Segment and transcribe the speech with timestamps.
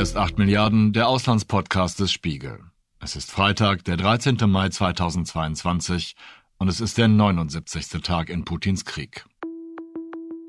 [0.00, 2.60] Hier ist 8 Milliarden, der Auslandspodcast des Spiegel.
[3.00, 4.38] Es ist Freitag, der 13.
[4.46, 6.14] Mai 2022
[6.56, 8.00] und es ist der 79.
[8.00, 9.26] Tag in Putins Krieg.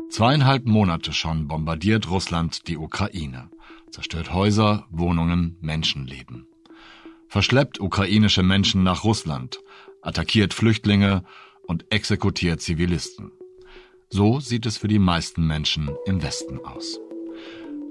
[0.09, 3.50] Zweieinhalb Monate schon bombardiert Russland die Ukraine,
[3.89, 6.47] zerstört Häuser, Wohnungen, Menschenleben.
[7.27, 9.59] Verschleppt ukrainische Menschen nach Russland,
[10.02, 11.25] attackiert Flüchtlinge
[11.68, 13.33] und exekutiert Zivilisten.
[14.09, 17.02] So sieht es für die meisten Menschen im Westen aus.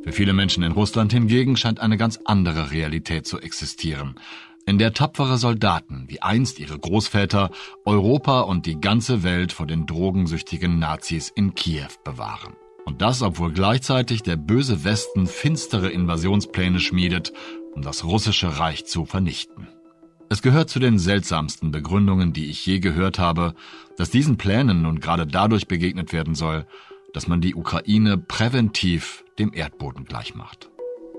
[0.03, 4.15] Für viele Menschen in Russland hingegen scheint eine ganz andere Realität zu existieren,
[4.65, 7.51] in der tapfere Soldaten wie einst ihre Großväter
[7.85, 12.55] Europa und die ganze Welt vor den drogensüchtigen Nazis in Kiew bewahren.
[12.87, 17.33] Und das, obwohl gleichzeitig der böse Westen finstere Invasionspläne schmiedet,
[17.75, 19.69] um das russische Reich zu vernichten.
[20.31, 23.55] Es gehört zu den seltsamsten Begründungen, die ich je gehört habe,
[23.97, 26.67] dass diesen Plänen nun gerade dadurch begegnet werden soll,
[27.13, 30.71] dass man die Ukraine präventiv dem Erdboden gleichmacht.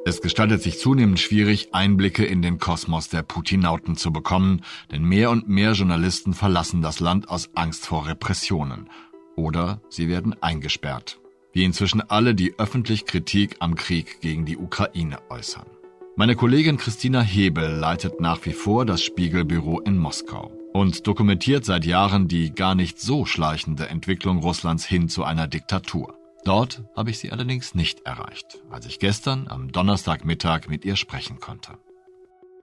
[0.03, 4.61] Es gestaltet sich zunehmend schwierig, Einblicke in den Kosmos der Putinauten zu bekommen,
[4.91, 8.89] denn mehr und mehr Journalisten verlassen das Land aus Angst vor Repressionen.
[9.35, 11.19] Oder sie werden eingesperrt,
[11.53, 15.67] wie inzwischen alle, die öffentlich Kritik am Krieg gegen die Ukraine äußern.
[16.15, 21.85] Meine Kollegin Christina Hebel leitet nach wie vor das Spiegelbüro in Moskau und dokumentiert seit
[21.85, 26.17] Jahren die gar nicht so schleichende Entwicklung Russlands hin zu einer Diktatur.
[26.43, 31.39] Dort habe ich sie allerdings nicht erreicht, als ich gestern am Donnerstagmittag mit ihr sprechen
[31.39, 31.77] konnte.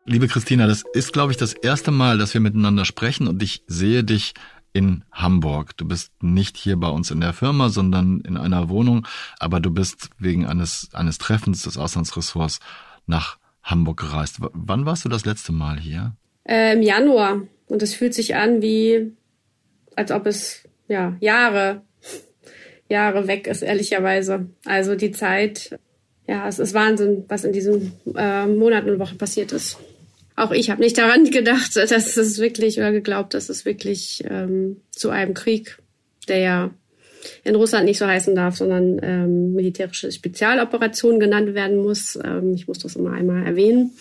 [0.05, 3.63] Liebe Christina, das ist, glaube ich, das erste Mal, dass wir miteinander sprechen und ich
[3.67, 4.35] sehe dich
[4.73, 5.77] in Hamburg.
[5.77, 9.07] Du bist nicht hier bei uns in der Firma, sondern in einer Wohnung,
[9.39, 12.61] aber du bist wegen eines, eines Treffens des Auslandsressorts
[13.07, 14.41] nach Hamburg gereist.
[14.41, 16.17] W wann warst du das letzte Mal hier?
[16.45, 17.43] Äh, Im Januar.
[17.69, 19.13] Und es fühlt sich an wie,
[19.95, 21.83] als ob es, ja, Jahre,
[22.89, 24.47] Jahre weg ist, ehrlicherweise.
[24.65, 25.79] Also die Zeit,
[26.27, 29.79] ja, es ist Wahnsinn, was in diesen äh, Monaten und Wochen passiert ist.
[30.37, 34.81] Auch ich habe nicht daran gedacht, dass es wirklich oder geglaubt, dass es wirklich ähm,
[34.91, 35.79] zu einem Krieg,
[36.29, 36.71] der ja
[37.45, 42.19] in Russland nicht so heißen darf, sondern ähm, militärische Spezialoperation genannt werden muss.
[42.23, 43.93] Ähm, ich muss das immer einmal erwähnen,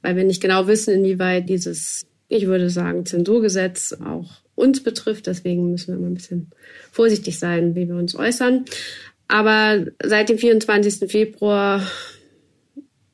[0.00, 5.26] weil wir nicht genau wissen, inwieweit dieses, ich würde sagen, Zensurgesetz auch uns betrifft.
[5.26, 6.50] Deswegen müssen wir immer ein bisschen
[6.90, 8.64] vorsichtig sein, wie wir uns äußern.
[9.28, 11.10] Aber seit dem 24.
[11.10, 11.82] Februar,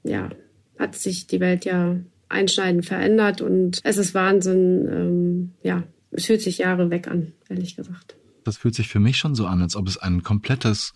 [0.02, 0.30] ja,
[0.78, 1.96] hat sich die Welt ja
[2.28, 4.88] einschneidend verändert und es ist Wahnsinn.
[4.88, 8.18] Ähm, ja, es fühlt sich Jahre weg an, ehrlich gesagt
[8.48, 10.94] das fühlt sich für mich schon so an, als ob es ein komplettes,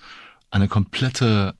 [0.51, 1.55] eine komplette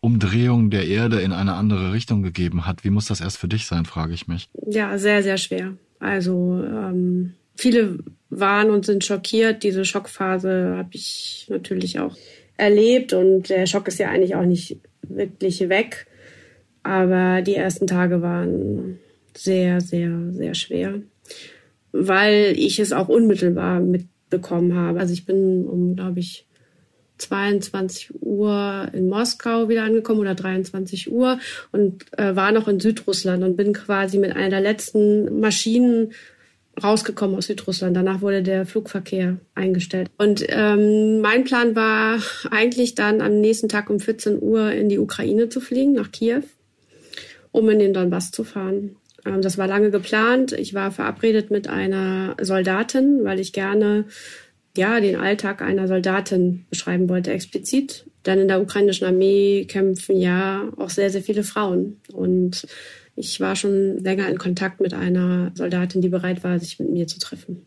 [0.00, 2.84] Umdrehung der Erde in eine andere Richtung gegeben hat.
[2.84, 4.48] Wie muss das erst für dich sein, frage ich mich.
[4.66, 5.74] Ja, sehr, sehr schwer.
[5.98, 7.98] Also ähm, viele
[8.30, 9.62] waren und sind schockiert.
[9.62, 12.16] Diese Schockphase habe ich natürlich auch
[12.56, 16.06] erlebt und der Schock ist ja eigentlich auch nicht wirklich weg.
[16.82, 18.98] Aber die ersten Tage waren
[19.36, 21.00] sehr, sehr, sehr schwer,
[21.92, 25.00] weil ich es auch unmittelbar mit bekommen habe.
[25.00, 26.46] Also ich bin um, glaube ich,
[27.20, 31.38] 22 Uhr in Moskau wieder angekommen oder 23 Uhr
[31.72, 36.12] und äh, war noch in Südrussland und bin quasi mit einer der letzten Maschinen
[36.82, 37.96] rausgekommen aus Südrussland.
[37.96, 40.10] Danach wurde der Flugverkehr eingestellt.
[40.18, 42.18] Und ähm, mein Plan war
[42.50, 46.42] eigentlich dann am nächsten Tag um 14 Uhr in die Ukraine zu fliegen, nach Kiew,
[47.52, 48.96] um in den Donbass zu fahren.
[49.26, 50.52] Ähm, das war lange geplant.
[50.52, 54.06] Ich war verabredet mit einer Soldatin, weil ich gerne
[54.76, 58.06] ja, den Alltag einer Soldatin beschreiben wollte, explizit.
[58.22, 62.00] Dann in der ukrainischen Armee kämpfen ja auch sehr, sehr viele Frauen.
[62.12, 62.66] Und
[63.16, 67.06] ich war schon länger in Kontakt mit einer Soldatin, die bereit war, sich mit mir
[67.06, 67.66] zu treffen.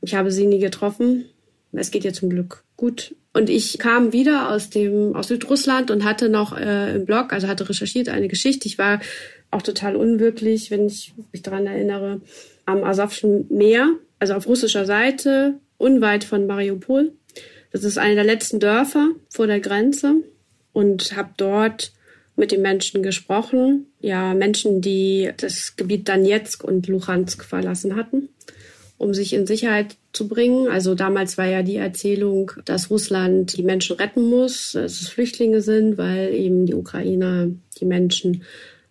[0.00, 1.26] Ich habe sie nie getroffen.
[1.72, 3.16] Es geht ihr zum Glück gut.
[3.32, 7.48] Und ich kam wieder aus dem aus Südrussland und hatte noch äh, im Blog, also
[7.48, 8.68] hatte recherchiert eine Geschichte.
[8.68, 9.00] Ich war
[9.50, 12.20] auch total unwirklich, wenn ich mich daran erinnere,
[12.64, 17.12] am Asowschen Meer, also auf russischer Seite, unweit von Mariupol.
[17.72, 20.14] Das ist eine der letzten Dörfer vor der Grenze
[20.72, 21.92] und habe dort
[22.34, 23.84] mit den Menschen gesprochen.
[24.00, 28.30] Ja, Menschen, die das Gebiet Donetsk und Luhansk verlassen hatten,
[28.96, 30.68] um sich in Sicherheit zu bringen.
[30.68, 35.60] Also damals war ja die Erzählung, dass Russland die Menschen retten muss, dass es Flüchtlinge
[35.60, 37.48] sind, weil eben die Ukrainer
[37.78, 38.42] die Menschen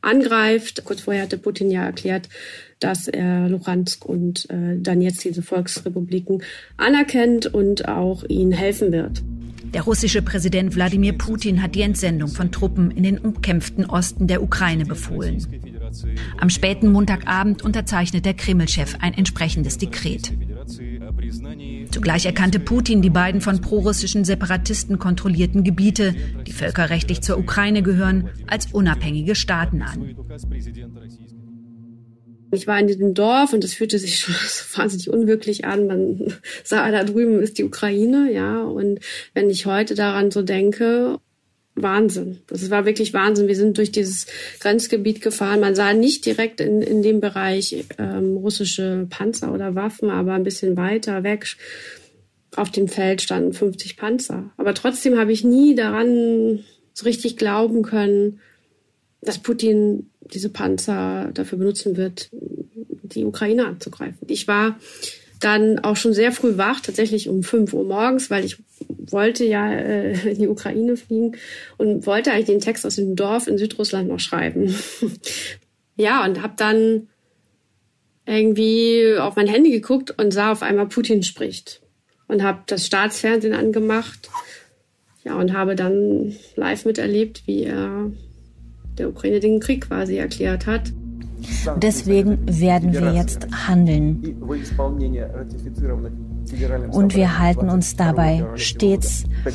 [0.03, 0.83] angreift.
[0.83, 2.29] Kurz vorher hatte Putin ja erklärt,
[2.83, 6.43] dass er Luhansk und äh, dann jetzt diese Volksrepubliken
[6.77, 9.23] anerkennt und auch ihnen helfen wird.
[9.73, 14.43] Der russische Präsident Wladimir Putin hat die Entsendung von Truppen in den umkämpften Osten der
[14.43, 15.43] Ukraine befohlen.
[16.39, 20.31] Am späten Montagabend unterzeichnet der Kreml-Chef ein entsprechendes Dekret.
[21.91, 26.15] Zugleich erkannte Putin die beiden von prorussischen Separatisten kontrollierten Gebiete,
[26.45, 30.15] die völkerrechtlich zur Ukraine gehören, als unabhängige Staaten an.
[32.53, 34.35] Ich war in diesem Dorf und es fühlte sich schon
[34.75, 35.87] wahnsinnig unwirklich an.
[35.87, 36.33] Man
[36.63, 38.63] sah, da drüben ist die Ukraine, ja.
[38.63, 38.99] Und
[39.33, 41.19] wenn ich heute daran so denke,
[41.75, 42.41] Wahnsinn.
[42.47, 43.47] Das war wirklich Wahnsinn.
[43.47, 44.27] Wir sind durch dieses
[44.59, 45.59] Grenzgebiet gefahren.
[45.59, 50.43] Man sah nicht direkt in, in dem Bereich ähm, russische Panzer oder Waffen, aber ein
[50.43, 51.47] bisschen weiter weg.
[52.55, 54.51] Auf dem Feld standen 50 Panzer.
[54.57, 56.63] Aber trotzdem habe ich nie daran
[56.93, 58.39] so richtig glauben können,
[59.23, 64.27] dass Putin diese Panzer dafür benutzen wird, die Ukraine anzugreifen.
[64.27, 64.77] Ich war
[65.39, 69.71] dann auch schon sehr früh wach, tatsächlich um 5 Uhr morgens, weil ich wollte ja
[69.71, 71.35] äh, in die Ukraine fliegen
[71.77, 74.73] und wollte eigentlich den Text aus dem Dorf in Südrussland noch schreiben.
[75.95, 77.09] ja, und habe dann
[78.25, 81.81] irgendwie auf mein Handy geguckt und sah auf einmal Putin spricht
[82.27, 84.29] und habe das Staatsfernsehen angemacht.
[85.25, 88.11] Ja, und habe dann live miterlebt, wie er
[88.97, 90.91] der Ukraine den Krieg quasi erklärt hat.
[91.81, 94.21] Deswegen werden wir jetzt handeln.
[96.91, 99.51] Und wir halten uns dabei stets äh,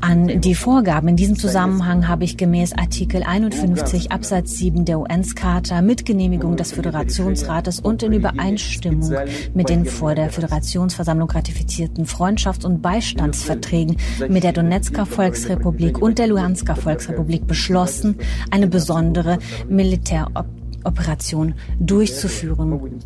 [0.00, 1.08] an die Vorgaben.
[1.08, 6.72] In diesem Zusammenhang habe ich gemäß Artikel 51 Absatz 7 der UN-Charta mit Genehmigung des
[6.72, 9.12] Föderationsrates und in Übereinstimmung
[9.54, 13.96] mit den vor der Föderationsversammlung ratifizierten Freundschafts- und Beistandsverträgen
[14.28, 18.16] mit der Donetsker Volksrepublik und der Luhansker Volksrepublik beschlossen,
[18.50, 23.00] eine besondere Militäroperation durchzuführen.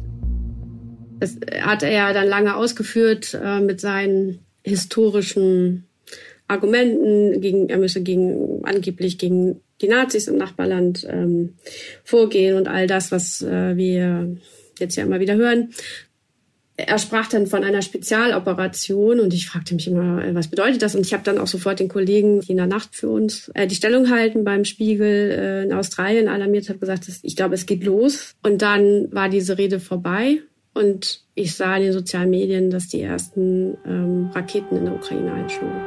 [1.21, 5.89] Das hat er ja dann lange ausgeführt äh, mit seinen historischen
[6.49, 11.55] Argumenten, gegen, er müsse gegen, angeblich gegen die Nazis im Nachbarland ähm,
[12.05, 14.37] vorgehen und all das, was äh, wir
[14.79, 15.71] jetzt ja immer wieder hören.
[16.77, 20.95] Er sprach dann von einer Spezialoperation und ich fragte mich immer, äh, was bedeutet das?
[20.95, 23.67] Und ich habe dann auch sofort den Kollegen, die in der Nacht für uns äh,
[23.67, 27.85] die Stellung halten beim Spiegel äh, in Australien alarmiert, habe gesagt, ich glaube, es geht
[27.85, 28.37] los.
[28.43, 30.39] Und dann war diese Rede vorbei
[30.75, 35.33] und ich sah in den sozialen Medien, dass die ersten ähm, Raketen in der Ukraine
[35.33, 35.81] einschlugen.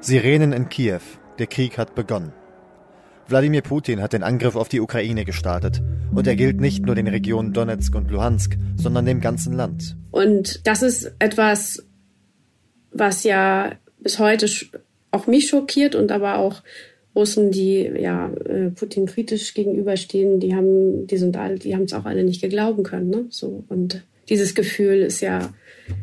[0.00, 1.00] Sirenen in Kiew.
[1.38, 2.32] Der Krieg hat begonnen.
[3.28, 5.80] Wladimir Putin hat den Angriff auf die Ukraine gestartet.
[6.12, 9.96] Und er gilt nicht nur den Regionen Donetsk und Luhansk, sondern dem ganzen Land.
[10.10, 11.86] Und das ist etwas,
[12.92, 14.46] was ja bis heute
[15.12, 16.62] auch mich schockiert und aber auch
[17.14, 21.92] Russen, die ja äh, Putin kritisch gegenüberstehen, die haben, die sind alle, die haben es
[21.92, 23.10] auch alle nicht geglauben können.
[23.10, 23.26] Ne?
[23.30, 25.52] So und dieses Gefühl ist ja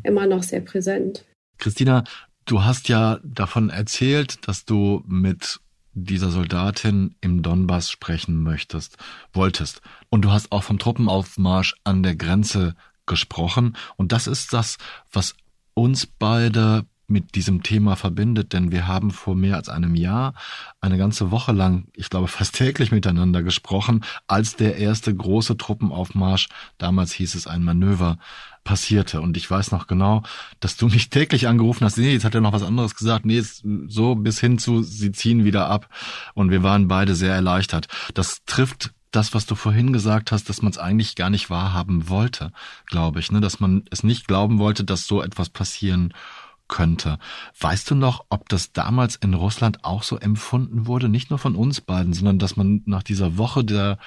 [0.04, 1.24] immer noch sehr präsent.
[1.57, 2.04] Christina,
[2.45, 5.59] du hast ja davon erzählt, dass du mit
[5.94, 8.98] dieser Soldatin im Donbass sprechen möchtest,
[9.33, 9.81] wolltest.
[10.09, 12.75] Und du hast auch vom Truppenaufmarsch an der Grenze
[13.07, 13.75] gesprochen.
[13.95, 14.77] Und das ist das,
[15.12, 15.36] was
[15.74, 20.33] uns beide mit diesem Thema verbindet, denn wir haben vor mehr als einem Jahr
[20.81, 26.50] eine ganze Woche lang, ich glaube fast täglich miteinander gesprochen, als der erste große Truppenaufmarsch,
[26.77, 28.18] damals hieß es ein Manöver,
[28.65, 29.21] passierte.
[29.21, 30.24] Und ich weiß noch genau,
[30.59, 33.42] dass du mich täglich angerufen hast, nee, jetzt hat er noch was anderes gesagt, nee,
[33.42, 35.88] so bis hin zu, sie ziehen wieder ab.
[36.33, 37.88] Und wir waren beide sehr erleichtert.
[38.13, 42.09] Das trifft das, was du vorhin gesagt hast, dass man es eigentlich gar nicht wahrhaben
[42.09, 42.51] wollte,
[42.86, 43.39] glaube ich, ne?
[43.39, 46.14] dass man es nicht glauben wollte, dass so etwas passieren
[46.68, 47.19] könnte.
[47.59, 51.09] Weißt du noch, ob das damals in Russland auch so empfunden wurde?
[51.09, 53.97] Nicht nur von uns beiden, sondern dass man nach dieser Woche der,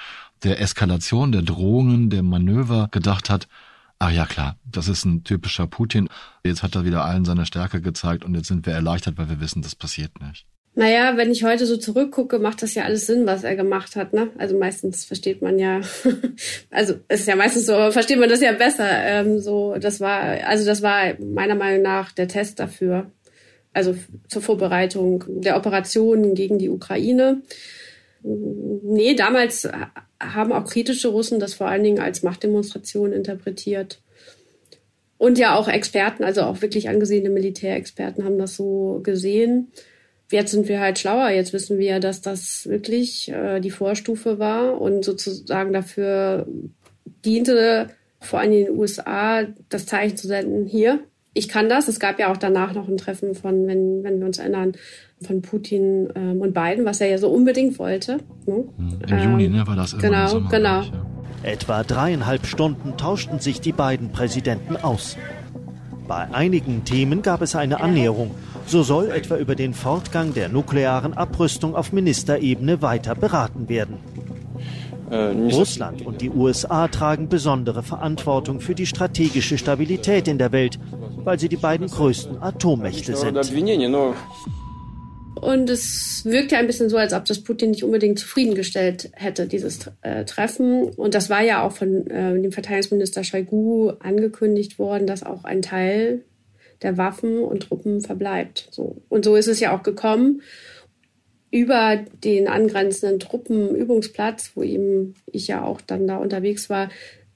[0.43, 3.47] der Eskalation, der Drohungen, der Manöver gedacht hat,
[3.99, 6.09] Ah ja, klar, das ist ein typischer Putin.
[6.43, 9.39] Jetzt hat er wieder allen seine Stärke gezeigt und jetzt sind wir erleichtert, weil wir
[9.39, 10.47] wissen, das passiert nicht.
[10.73, 14.13] Naja, wenn ich heute so zurückgucke, macht das ja alles Sinn, was er gemacht hat.
[14.13, 14.29] Ne?
[14.37, 15.81] Also meistens versteht man ja,
[16.71, 18.87] also es ist ja meistens so, versteht man das ja besser.
[18.89, 23.11] Ähm, so, das war, also das war meiner Meinung nach der Test dafür,
[23.73, 23.95] also
[24.29, 27.41] zur Vorbereitung der Operation gegen die Ukraine.
[28.23, 29.67] Nee, damals
[30.21, 33.99] haben auch kritische Russen das vor allen Dingen als Machtdemonstration interpretiert.
[35.17, 39.71] Und ja auch Experten, also auch wirklich angesehene Militärexperten haben das so gesehen
[40.31, 41.29] jetzt sind wir halt schlauer.
[41.29, 46.47] Jetzt wissen wir, dass das wirklich äh, die Vorstufe war und sozusagen dafür
[47.25, 50.99] diente, vor allem in den USA, das Zeichen zu senden, hier,
[51.33, 51.87] ich kann das.
[51.87, 54.73] Es gab ja auch danach noch ein Treffen von, wenn, wenn wir uns erinnern,
[55.21, 58.17] von Putin ähm, und Biden, was er ja so unbedingt wollte.
[58.45, 58.65] Ne?
[58.77, 60.81] Im ähm, Juni, ne, war das Genau, Sommer, genau.
[60.81, 61.05] Ich, ja.
[61.43, 65.17] Etwa dreieinhalb Stunden tauschten sich die beiden Präsidenten aus.
[66.07, 68.31] Bei einigen Themen gab es eine Annäherung.
[68.65, 73.97] So soll etwa über den Fortgang der nuklearen Abrüstung auf Ministerebene weiter beraten werden.
[75.11, 80.79] Russland und die USA tragen besondere Verantwortung für die strategische Stabilität in der Welt,
[81.23, 83.37] weil sie die beiden größten Atommächte sind.
[85.35, 89.89] Und es wirkte ein bisschen so, als ob das Putin nicht unbedingt zufriedengestellt hätte, dieses
[90.01, 90.83] äh, Treffen.
[90.83, 95.63] Und das war ja auch von äh, dem Verteidigungsminister Shoigu angekündigt worden, dass auch ein
[95.63, 96.21] Teil
[96.81, 98.67] der Waffen und Truppen verbleibt.
[98.71, 98.97] So.
[99.09, 100.41] Und so ist es ja auch gekommen.
[101.51, 106.89] Über den angrenzenden Truppenübungsplatz, wo eben ich ja auch dann da unterwegs war,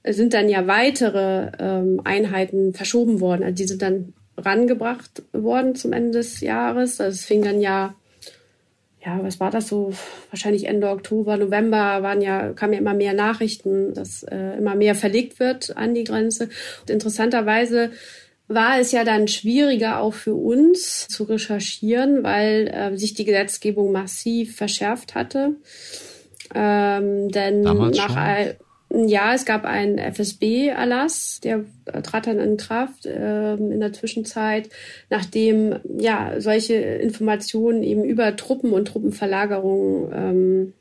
[0.08, 3.42] sind dann ja weitere ähm, Einheiten verschoben worden.
[3.42, 7.00] Also die sind dann rangebracht worden zum Ende des Jahres.
[7.00, 7.94] Also es fing dann ja,
[9.04, 9.92] ja, was war das so?
[10.30, 14.94] Wahrscheinlich Ende Oktober, November waren ja, kamen ja immer mehr Nachrichten, dass äh, immer mehr
[14.94, 16.48] verlegt wird an die Grenze.
[16.82, 17.90] Und interessanterweise
[18.48, 23.92] war es ja dann schwieriger auch für uns zu recherchieren, weil äh, sich die Gesetzgebung
[23.92, 25.56] massiv verschärft hatte.
[26.54, 29.08] Ähm, denn Damals nach schon?
[29.08, 34.68] ja, es gab einen FSB-Erlass, der äh, trat dann in Kraft äh, in der Zwischenzeit,
[35.10, 40.72] nachdem ja solche Informationen eben über Truppen und Truppenverlagerungen ähm,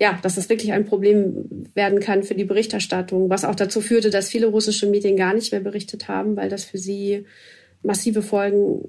[0.00, 4.10] ja, dass das wirklich ein Problem werden kann für die Berichterstattung, was auch dazu führte,
[4.10, 7.26] dass viele russische Medien gar nicht mehr berichtet haben, weil das für sie
[7.82, 8.88] massive Folgen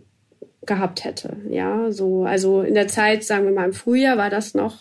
[0.66, 1.38] gehabt hätte.
[1.50, 4.78] Ja, so, also in der Zeit, sagen wir mal im Frühjahr, war das noch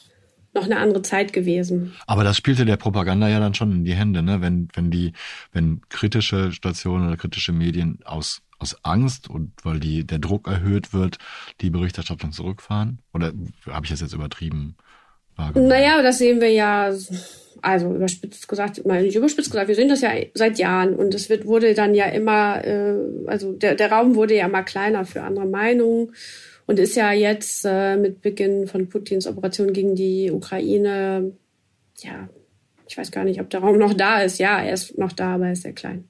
[0.55, 1.95] noch eine andere Zeit gewesen.
[2.07, 4.41] Aber das spielte der Propaganda ja dann schon in die Hände, ne?
[4.41, 5.13] Wenn, wenn die,
[5.53, 10.93] wenn kritische Stationen oder kritische Medien aus, aus Angst und weil die, der Druck erhöht
[10.93, 11.19] wird,
[11.61, 12.99] die Berichterstattung zurückfahren?
[13.13, 13.33] Oder
[13.67, 14.77] habe ich das jetzt übertrieben?
[15.39, 15.69] Wahrgenommen?
[15.69, 16.93] Naja, das sehen wir ja,
[17.63, 21.29] also überspitzt gesagt, mal nicht überspitzt gesagt, wir sehen das ja seit Jahren und es
[21.31, 22.95] wird, wurde dann ja immer, äh,
[23.27, 26.13] also der, der Raum wurde ja immer kleiner für andere Meinungen
[26.67, 31.33] und ist ja jetzt äh, mit Beginn von Putins Operation gegen die Ukraine,
[31.99, 32.29] ja,
[32.89, 34.39] ich weiß gar nicht, ob der Raum noch da ist.
[34.39, 36.09] Ja, er ist noch da, aber er ist sehr klein.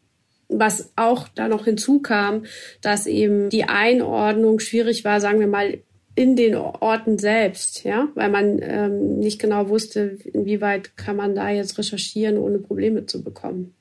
[0.49, 2.45] Was auch da noch hinzukam,
[2.81, 5.79] dass eben die Einordnung schwierig war, sagen wir mal,
[6.19, 11.49] in den Orten selbst, ja, weil man ähm, nicht genau wusste, inwieweit kann man da
[11.49, 13.77] jetzt recherchieren, ohne Probleme zu bekommen.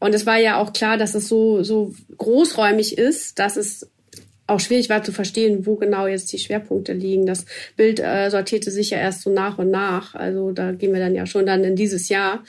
[0.00, 3.88] Und es war ja auch klar, dass es so, so großräumig ist, dass es
[4.48, 7.26] auch schwierig war zu verstehen, wo genau jetzt die Schwerpunkte liegen.
[7.26, 7.44] Das
[7.76, 10.16] Bild äh, sortierte sich ja erst so nach und nach.
[10.16, 12.42] Also da gehen wir dann ja schon dann in dieses Jahr.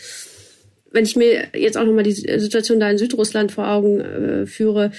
[0.89, 4.91] Wenn ich mir jetzt auch nochmal die Situation da in Südrussland vor Augen äh, führe,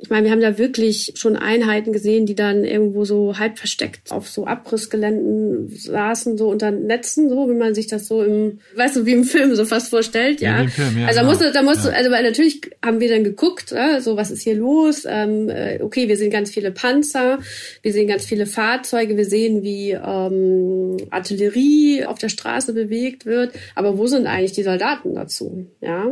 [0.00, 4.12] ich meine, wir haben da wirklich schon Einheiten gesehen, die dann irgendwo so halb versteckt
[4.12, 8.94] auf so Abrissgeländen saßen, so unter Netzen, so wie man sich das so im, weißt
[8.94, 10.62] du, wie im Film so fast vorstellt, ja.
[10.62, 11.32] Ja, Film, ja, also da genau.
[11.32, 11.90] musst du, da musst Ja.
[11.90, 15.04] du, also weil natürlich haben wir dann geguckt, ja, so was ist hier los?
[15.04, 17.40] Ähm, äh, okay, wir sehen ganz viele Panzer,
[17.82, 23.52] wir sehen ganz viele Fahrzeuge, wir sehen, wie ähm, Artillerie auf der Straße bewegt wird,
[23.74, 25.66] aber wo sind eigentlich die Soldaten dazu?
[25.80, 26.06] Ja,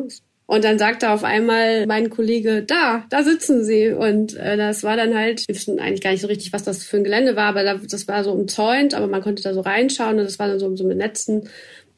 [0.47, 3.91] und dann sagte auf einmal mein Kollege, da, da sitzen sie.
[3.91, 6.85] Und äh, das war dann halt, wir wissen eigentlich gar nicht so richtig, was das
[6.85, 9.61] für ein Gelände war, aber da, das war so umzäunt, aber man konnte da so
[9.61, 11.49] reinschauen und das war dann so, so mit Netzen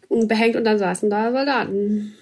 [0.09, 2.15] behängt und dann saßen da Soldaten.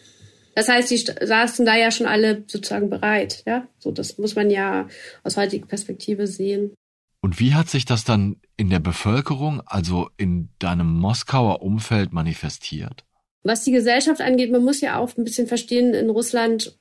[0.56, 3.68] Das heißt, die saßen da ja schon alle sozusagen bereit, ja.
[3.78, 4.88] So, das muss man ja
[5.22, 6.74] aus heutiger Perspektive sehen.
[7.20, 13.04] Und wie hat sich das dann in der Bevölkerung, also in deinem Moskauer Umfeld manifestiert?
[13.46, 16.76] Was die Gesellschaft angeht, man muss ja auch ein bisschen verstehen, in Russland,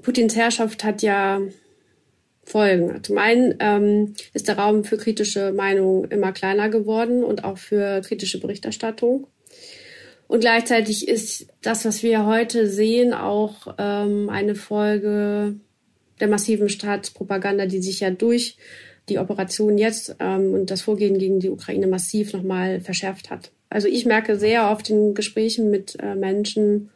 [0.00, 1.40] Putins Herrschaft hat ja
[2.42, 3.04] Folgen.
[3.04, 8.00] Zum einen ähm, ist der Raum für kritische Meinungen immer kleiner geworden und auch für
[8.00, 9.26] kritische Berichterstattung.
[10.26, 15.56] Und gleichzeitig ist das, was wir heute sehen, auch ähm, eine Folge
[16.20, 18.56] der massiven Staatspropaganda, die sich ja durch
[19.08, 23.50] die Operation jetzt ähm, und das Vorgehen gegen die Ukraine massiv nochmal verschärft hat.
[23.70, 26.90] Also ich merke sehr oft in Gesprächen mit äh, Menschen,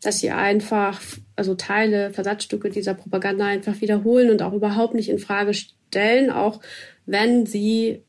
[0.00, 1.00] dass sie einfach,
[1.36, 6.60] also Teile, Versatzstücke dieser Propaganda einfach wiederholen und auch überhaupt nicht in Frage stellen, auch
[7.06, 8.02] wenn sie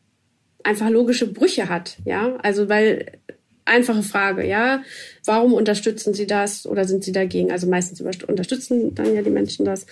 [0.64, 2.38] einfach logische Brüche hat, ja.
[2.42, 3.20] Also weil
[3.66, 4.84] einfache Frage, ja,
[5.26, 7.52] warum unterstützen sie das oder sind sie dagegen?
[7.52, 9.86] Also meistens unterstützen dann ja die Menschen das.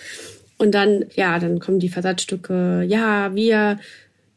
[0.58, 3.78] Und dann, ja, dann kommen die Versatzstücke, ja, wir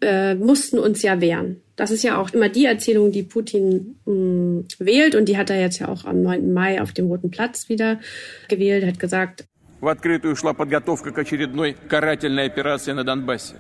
[0.00, 1.60] äh, mussten uns ja wehren.
[1.76, 5.60] Das ist ja auch immer die Erzählung, die Putin mh, wählt und die hat er
[5.60, 6.52] jetzt ja auch am 9.
[6.52, 8.00] Mai auf dem Roten Platz wieder
[8.48, 9.44] gewählt, hat gesagt,
[9.80, 13.54] В открытую шла подготовка к очередной карательной операции на Донбассе.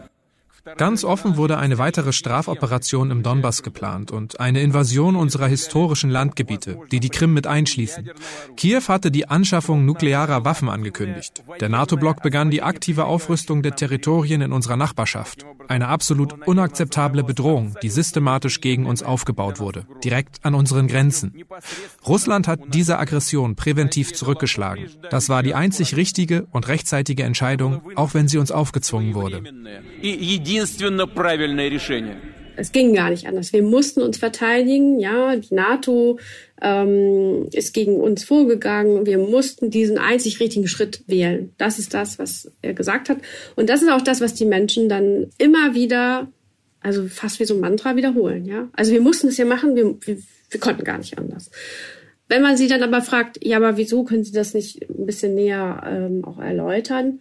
[0.77, 6.79] Ganz offen wurde eine weitere Strafoperation im Donbass geplant und eine Invasion unserer historischen Landgebiete,
[6.91, 8.09] die die Krim mit einschließen.
[8.57, 11.43] Kiew hatte die Anschaffung nuklearer Waffen angekündigt.
[11.59, 15.45] Der NATO-Block begann die aktive Aufrüstung der Territorien in unserer Nachbarschaft.
[15.67, 21.33] Eine absolut unakzeptable Bedrohung, die systematisch gegen uns aufgebaut wurde, direkt an unseren Grenzen.
[22.07, 24.89] Russland hat diese Aggression präventiv zurückgeschlagen.
[25.09, 29.41] Das war die einzig richtige und rechtzeitige Entscheidung, auch wenn sie uns aufgezwungen wurde.
[32.57, 33.53] Es ging gar nicht anders.
[33.53, 34.99] Wir mussten uns verteidigen.
[34.99, 36.19] Ja, die NATO
[36.61, 39.05] ähm, ist gegen uns vorgegangen.
[39.05, 41.53] Wir mussten diesen einzig richtigen Schritt wählen.
[41.57, 43.17] Das ist das, was er gesagt hat.
[43.55, 46.31] Und das ist auch das, was die Menschen dann immer wieder,
[46.79, 48.45] also fast wie so ein Mantra wiederholen.
[48.45, 49.75] Ja, also wir mussten es ja machen.
[49.75, 50.17] Wir, wir,
[50.49, 51.51] wir konnten gar nicht anders.
[52.27, 55.35] Wenn man sie dann aber fragt, ja, aber wieso können Sie das nicht ein bisschen
[55.35, 57.19] näher ähm, auch erläutern?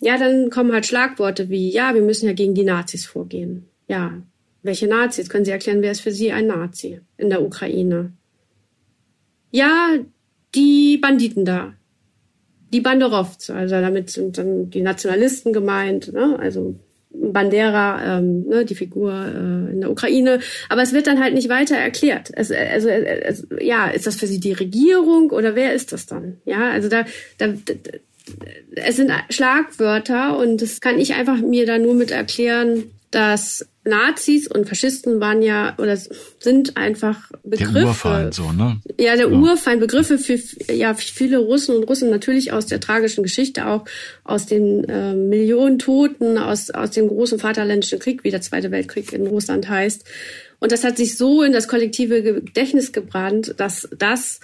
[0.00, 3.66] Ja, dann kommen halt Schlagworte wie, ja, wir müssen ja gegen die Nazis vorgehen.
[3.88, 4.22] Ja,
[4.62, 5.28] welche Nazis?
[5.28, 8.12] Können Sie erklären, wer ist für Sie ein Nazi in der Ukraine?
[9.50, 9.90] Ja,
[10.54, 11.72] die Banditen da.
[12.72, 16.36] Die Banderowts, also damit sind dann die Nationalisten gemeint, ne?
[16.38, 16.74] also
[17.10, 20.40] Bandera, ähm, ne, die Figur äh, in der Ukraine.
[20.68, 22.30] Aber es wird dann halt nicht weiter erklärt.
[22.34, 26.38] Es, also es, ja, ist das für Sie die Regierung oder wer ist das dann?
[26.44, 27.04] Ja, also da,
[27.38, 27.80] da, da
[28.74, 34.48] es sind Schlagwörter und das kann ich einfach mir da nur mit erklären, dass Nazis
[34.48, 37.72] und Faschisten waren ja oder sind einfach Begriffe.
[37.72, 38.80] Der Urfeind, so, ne?
[38.98, 39.38] Ja, der ja.
[39.38, 40.38] Urfeind, Begriffe für
[40.72, 43.84] ja viele Russen und Russen natürlich aus der tragischen Geschichte auch
[44.24, 49.12] aus den äh, Millionen Toten aus aus dem großen Vaterländischen Krieg, wie der Zweite Weltkrieg
[49.12, 50.04] in Russland heißt.
[50.58, 54.40] Und das hat sich so in das kollektive Gedächtnis gebrannt, dass das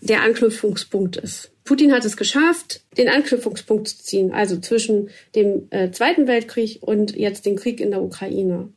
[0.00, 1.50] der Anknüpfungspunkt ist.
[1.68, 7.14] Putin hat es geschafft, den Anknüpfungspunkt zu ziehen, also zwischen dem äh, Zweiten Weltkrieg und
[7.14, 8.70] jetzt dem Krieg in der Ukraine.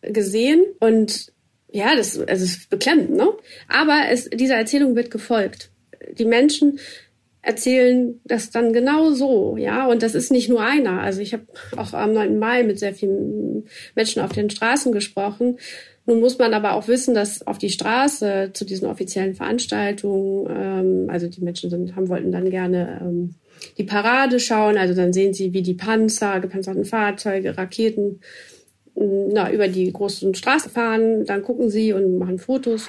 [0.00, 1.30] gesehen und
[1.70, 3.28] ja, das, also es ist beklemmend, ne?
[3.68, 5.71] Aber es, dieser Erzählung wird gefolgt.
[6.18, 6.78] Die Menschen
[7.42, 11.00] erzählen das dann genau so, ja, und das ist nicht nur einer.
[11.00, 11.44] Also ich habe
[11.76, 12.38] auch am 9.
[12.38, 13.64] Mai mit sehr vielen
[13.96, 15.58] Menschen auf den Straßen gesprochen.
[16.06, 21.10] Nun muss man aber auch wissen, dass auf die Straße zu diesen offiziellen Veranstaltungen, ähm,
[21.10, 23.34] also die Menschen sind, haben wollten dann gerne ähm,
[23.78, 28.20] die Parade schauen, also dann sehen sie, wie die Panzer, gepanzerten Fahrzeuge, Raketen
[28.94, 32.88] na, über die großen Straßen fahren, dann gucken sie und machen Fotos.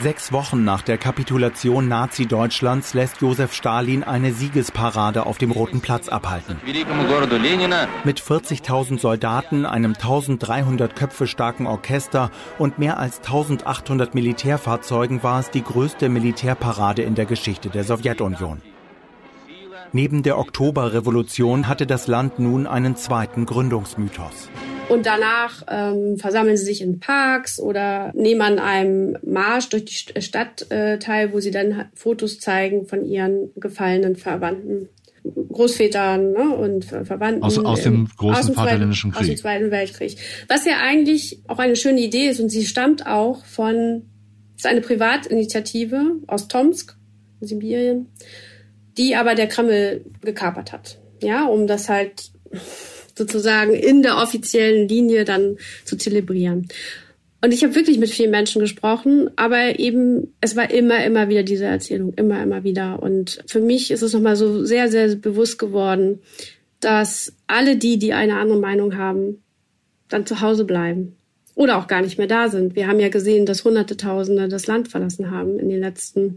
[0.00, 6.08] Sechs Wochen nach der Kapitulation Nazi-Deutschlands lässt Josef Stalin eine Siegesparade auf dem Roten Platz
[6.08, 6.56] abhalten.
[8.04, 15.50] Mit 40.000 Soldaten, einem 1300 Köpfe starken Orchester und mehr als 1800 Militärfahrzeugen war es
[15.50, 18.62] die größte Militärparade in der Geschichte der Sowjetunion.
[19.92, 24.48] Neben der Oktoberrevolution hatte das Land nun einen zweiten Gründungsmythos.
[24.90, 30.20] Und danach ähm, versammeln sie sich in Parks oder nehmen an einem Marsch durch die
[30.20, 34.88] Stadt äh, teil, wo sie dann Fotos zeigen von ihren gefallenen Verwandten.
[35.22, 37.42] Großvätern ne, und Verwandten.
[37.42, 39.20] Aus, aus dem großen aus dem Vaterländischen Krieg.
[39.20, 40.16] Aus dem Zweiten Weltkrieg.
[40.48, 44.02] Was ja eigentlich auch eine schöne Idee ist und sie stammt auch von,
[44.56, 46.96] ist eine Privatinitiative aus Tomsk,
[47.40, 48.06] Sibirien,
[48.98, 50.98] die aber der Kreml gekapert hat.
[51.22, 52.32] Ja, um das halt
[53.20, 56.68] sozusagen in der offiziellen Linie dann zu zelebrieren.
[57.42, 61.42] Und ich habe wirklich mit vielen Menschen gesprochen, aber eben, es war immer, immer wieder
[61.42, 63.02] diese Erzählung, immer, immer wieder.
[63.02, 66.20] Und für mich ist es nochmal so sehr, sehr bewusst geworden,
[66.80, 69.42] dass alle die, die eine andere Meinung haben,
[70.08, 71.16] dann zu Hause bleiben
[71.54, 72.74] oder auch gar nicht mehr da sind.
[72.74, 76.36] Wir haben ja gesehen, dass Hunderte, Tausende das Land verlassen haben in den letzten,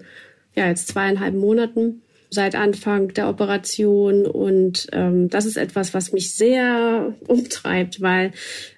[0.56, 2.02] ja, jetzt zweieinhalb Monaten
[2.34, 4.26] seit Anfang der Operation.
[4.26, 8.32] Und ähm, das ist etwas, was mich sehr umtreibt, weil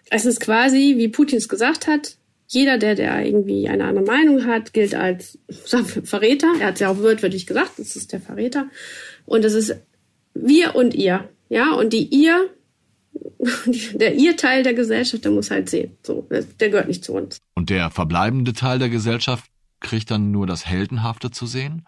[0.09, 4.45] es ist quasi, wie Putin es gesagt hat, jeder, der, der irgendwie eine andere Meinung
[4.45, 5.39] hat, gilt als
[6.03, 6.53] Verräter.
[6.59, 8.67] Er hat es ja auch wörtlich gesagt, das ist der Verräter.
[9.25, 9.75] Und es ist
[10.35, 11.29] wir und ihr.
[11.49, 12.49] Ja, und die ihr,
[13.93, 15.97] der ihr Teil der Gesellschaft, der muss halt sehen.
[16.03, 17.39] So, der gehört nicht zu uns.
[17.55, 19.45] Und der verbleibende Teil der Gesellschaft
[19.79, 21.85] kriegt dann nur das Heldenhafte zu sehen?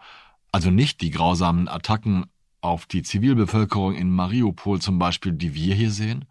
[0.52, 2.26] Also nicht die grausamen Attacken
[2.60, 6.24] auf die Zivilbevölkerung in Mariupol zum Beispiel, die wir hier sehen?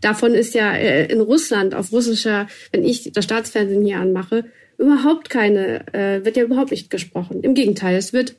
[0.00, 4.44] Davon ist ja äh, in Russland auf russischer, wenn ich das Staatsfernsehen hier anmache,
[4.76, 7.42] überhaupt keine, äh, wird ja überhaupt nicht gesprochen.
[7.42, 8.36] Im Gegenteil, es wird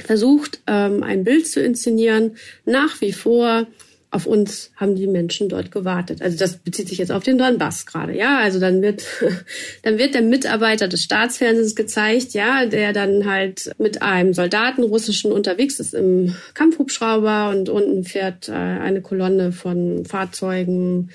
[0.00, 3.66] versucht, ähm, ein Bild zu inszenieren, nach wie vor
[4.10, 6.22] auf uns haben die Menschen dort gewartet.
[6.22, 8.38] Also das bezieht sich jetzt auf den Donbass gerade, ja.
[8.38, 9.04] Also dann wird,
[9.82, 15.30] dann wird der Mitarbeiter des Staatsfernsehens gezeigt, ja, der dann halt mit einem Soldaten russischen
[15.30, 21.10] unterwegs ist im Kampfhubschrauber und unten fährt äh, eine Kolonne von Fahrzeugen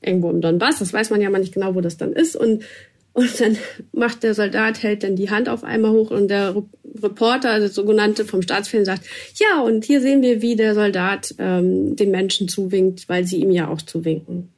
[0.00, 0.80] irgendwo im Donbass.
[0.80, 2.64] Das weiß man ja mal nicht genau, wo das dann ist und
[3.14, 3.58] und dann
[3.92, 6.54] macht der Soldat, hält dann die Hand auf einmal hoch und der
[7.02, 9.04] Reporter, also der sogenannte vom Staatsfilm, sagt,
[9.36, 13.50] ja, und hier sehen wir, wie der Soldat ähm, den Menschen zuwinkt, weil sie ihm
[13.50, 14.48] ja auch zuwinken.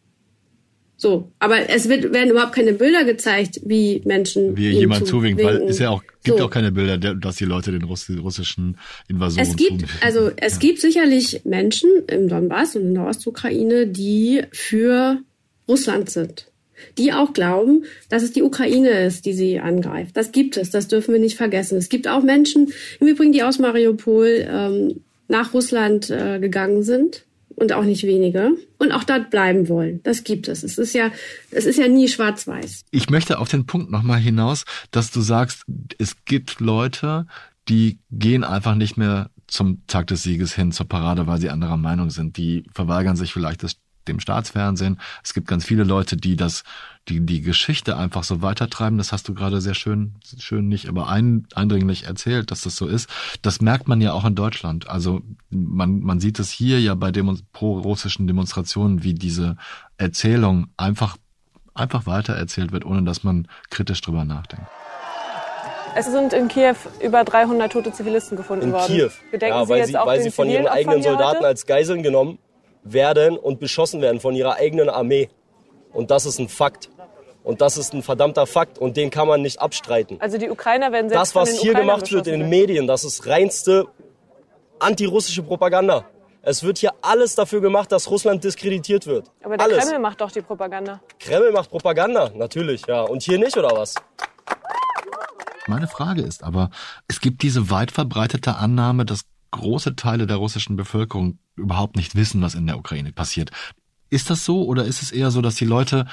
[0.97, 5.63] So, aber es wird, werden überhaupt keine Bilder gezeigt, wie Menschen wie jemand zuwinkt, weil
[5.63, 6.45] es ja auch gibt so.
[6.45, 9.99] auch keine Bilder, dass die Leute den russischen Invasionen Es gibt zuwinken.
[10.01, 10.59] also es ja.
[10.61, 15.19] gibt sicherlich Menschen im Donbass und in der Ostukraine, die für
[15.69, 16.47] Russland sind
[16.99, 20.17] die auch glauben, dass es die Ukraine ist, die sie angreift.
[20.17, 21.79] Das gibt es, das dürfen wir nicht vergessen.
[21.79, 27.25] Es gibt auch Menschen, im Übrigen, die aus Mariupol ähm, nach Russland äh, gegangen sind
[27.57, 30.01] und auch nicht wenige und auch dort bleiben wollen.
[30.03, 30.63] Das gibt es.
[30.63, 31.11] Es ist ja,
[31.51, 32.85] es ist ja nie schwarz-weiß.
[32.91, 35.65] Ich möchte auf den Punkt nochmal hinaus, dass du sagst,
[35.99, 37.27] es gibt Leute,
[37.69, 41.77] die gehen einfach nicht mehr zum Tag des Sieges hin zur Parade, weil sie anderer
[41.77, 42.37] Meinung sind.
[42.37, 43.77] Die verweigern sich vielleicht das
[44.09, 45.01] dem Staatsfernsehen.
[45.23, 46.65] Es gibt ganz viele Leute, die das,
[47.09, 48.99] die die Geschichte einfach so weitertreiben.
[48.99, 52.87] Das hast du gerade sehr schön, schön nicht, aber ein, eindringlich erzählt, dass das so
[52.87, 53.09] ist.
[53.43, 54.89] Das merkt man ja auch in Deutschland.
[54.89, 59.57] Also man, man sieht es hier ja bei Demo pro-russischen Demonstrationen, wie diese
[59.97, 61.17] Erzählung einfach,
[61.75, 64.67] einfach weitererzählt wird, ohne dass man kritisch drüber nachdenkt.
[65.97, 68.93] Es sind in Kiew über 300 tote Zivilisten gefunden in worden.
[68.93, 69.11] Kiew.
[69.31, 71.47] Gedenken ja, weil Sie, sie, weil sie von ihren eigenen Soldaten heute?
[71.47, 72.39] als Geiseln genommen
[72.85, 75.29] werden und beschossen werden von ihrer eigenen Armee.
[75.93, 76.91] Und das ist ein Fakt.
[77.43, 80.19] Und das ist ein verdammter Fakt und den kann man nicht abstreiten.
[80.21, 82.49] Also die Ukrainer werden selbst Das, was von den hier Ukrainern gemacht wird in den.
[82.49, 83.87] Medien, das ist reinste
[84.79, 86.07] antirussische Propaganda.
[86.41, 89.31] Es wird hier alles dafür gemacht, dass Russland diskreditiert wird.
[89.43, 89.85] Aber der alles.
[89.85, 91.01] Kreml macht doch die Propaganda.
[91.19, 93.03] Kreml macht Propaganda, natürlich, ja.
[93.03, 93.95] Und hier nicht, oder was?
[95.67, 96.71] Meine Frage ist aber,
[97.09, 99.23] es gibt diese weit verbreitete Annahme, dass
[99.55, 103.51] große Teile der russischen Bevölkerung überhaupt nicht wissen, was in der Ukraine passiert.
[104.11, 106.07] Ist das so oder ist es eher so, dass die Leute,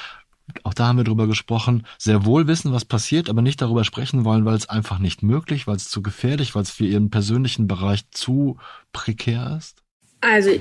[0.63, 4.23] auch da haben wir drüber gesprochen, sehr wohl wissen, was passiert, aber nicht darüber sprechen
[4.23, 7.67] wollen, weil es einfach nicht möglich, weil es zu gefährlich, weil es für ihren persönlichen
[7.67, 8.57] Bereich zu
[8.93, 9.83] prekär ist?
[10.21, 10.51] Also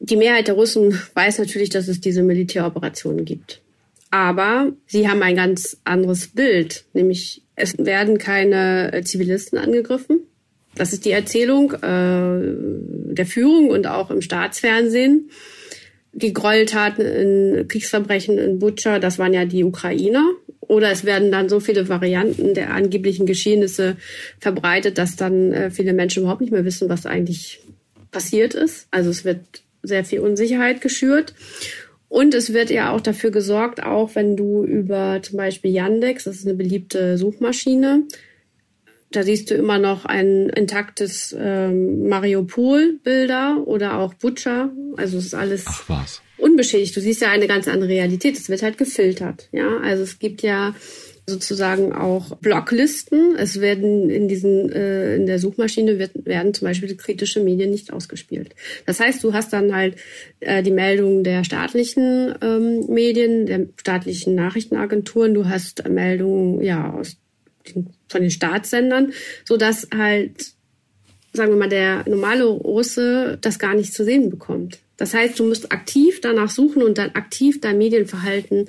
[0.00, 3.62] die Mehrheit der Russen weiß natürlich, dass es diese Militäroperationen gibt.
[4.10, 10.20] Aber sie haben ein ganz anderes Bild, nämlich es werden keine äh, Zivilisten angegriffen.
[10.74, 15.30] Das ist die Erzählung äh, der Führung und auch im Staatsfernsehen.
[16.12, 20.24] Die Gräueltaten in Kriegsverbrechen in Butscha, das waren ja die Ukrainer.
[20.60, 23.96] Oder es werden dann so viele Varianten der angeblichen Geschehnisse
[24.38, 27.60] verbreitet, dass dann äh, viele Menschen überhaupt nicht mehr wissen, was eigentlich
[28.10, 28.86] passiert ist.
[28.90, 29.40] Also es wird
[29.82, 31.34] sehr viel Unsicherheit geschürt.
[32.08, 36.36] Und es wird ja auch dafür gesorgt, auch wenn du über zum Beispiel Yandex, das
[36.36, 38.02] ist eine beliebte Suchmaschine,
[39.10, 44.70] da siehst du immer noch ein intaktes ähm, Mariupol-Bilder oder auch Butcher.
[44.96, 45.64] Also es ist alles
[46.38, 46.96] unbeschädigt.
[46.96, 48.38] Du siehst ja eine ganz andere Realität.
[48.38, 49.48] Es wird halt gefiltert.
[49.52, 50.74] Ja, also es gibt ja
[51.26, 53.36] sozusagen auch Blocklisten.
[53.36, 57.92] Es werden in diesen äh, in der Suchmaschine wird, werden zum Beispiel kritische Medien nicht
[57.92, 58.54] ausgespielt.
[58.86, 59.96] Das heißt, du hast dann halt
[60.40, 65.34] äh, die Meldungen der staatlichen ähm, Medien, der staatlichen Nachrichtenagenturen.
[65.34, 67.16] Du hast Meldungen ja aus
[68.08, 69.12] von den Staatssendern,
[69.44, 70.54] so dass halt
[71.32, 74.80] sagen wir mal der normale Russe das gar nicht zu sehen bekommt.
[74.96, 78.66] Das heißt, du musst aktiv danach suchen und dann aktiv dein Medienverhalten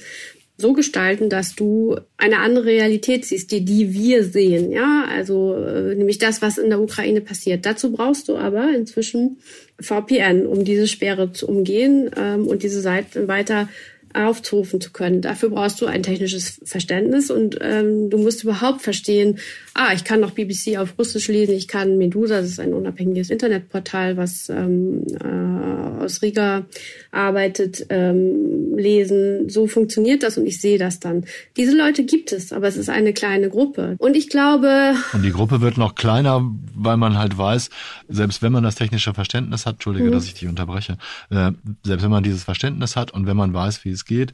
[0.58, 5.96] so gestalten, dass du eine andere Realität siehst, die, die wir sehen, ja, also äh,
[5.96, 7.66] nämlich das, was in der Ukraine passiert.
[7.66, 9.40] Dazu brauchst du aber inzwischen
[9.80, 13.68] VPN, um diese Sperre zu umgehen ähm, und diese Seiten weiter
[14.14, 15.22] aufzurufen zu können.
[15.22, 19.40] Dafür brauchst du ein technisches Verständnis und ähm, du musst überhaupt verstehen,
[19.74, 23.30] ah, ich kann noch BBC auf Russisch lesen, ich kann Medusa, das ist ein unabhängiges
[23.30, 26.66] Internetportal, was ähm, äh, aus Riga
[27.12, 29.50] arbeitet, ähm, lesen.
[29.50, 31.26] So funktioniert das und ich sehe das dann.
[31.58, 33.96] Diese Leute gibt es, aber es ist eine kleine Gruppe.
[34.00, 34.94] Und ich glaube...
[35.14, 37.70] Und die Gruppe wird noch kleiner, weil man halt weiß,
[38.10, 40.12] selbst wenn man das technische Verständnis hat, entschuldige, Mhm.
[40.12, 40.98] dass ich dich unterbreche,
[41.30, 41.52] äh,
[41.84, 44.32] selbst wenn man dieses Verständnis hat und wenn man weiß, wie es geht,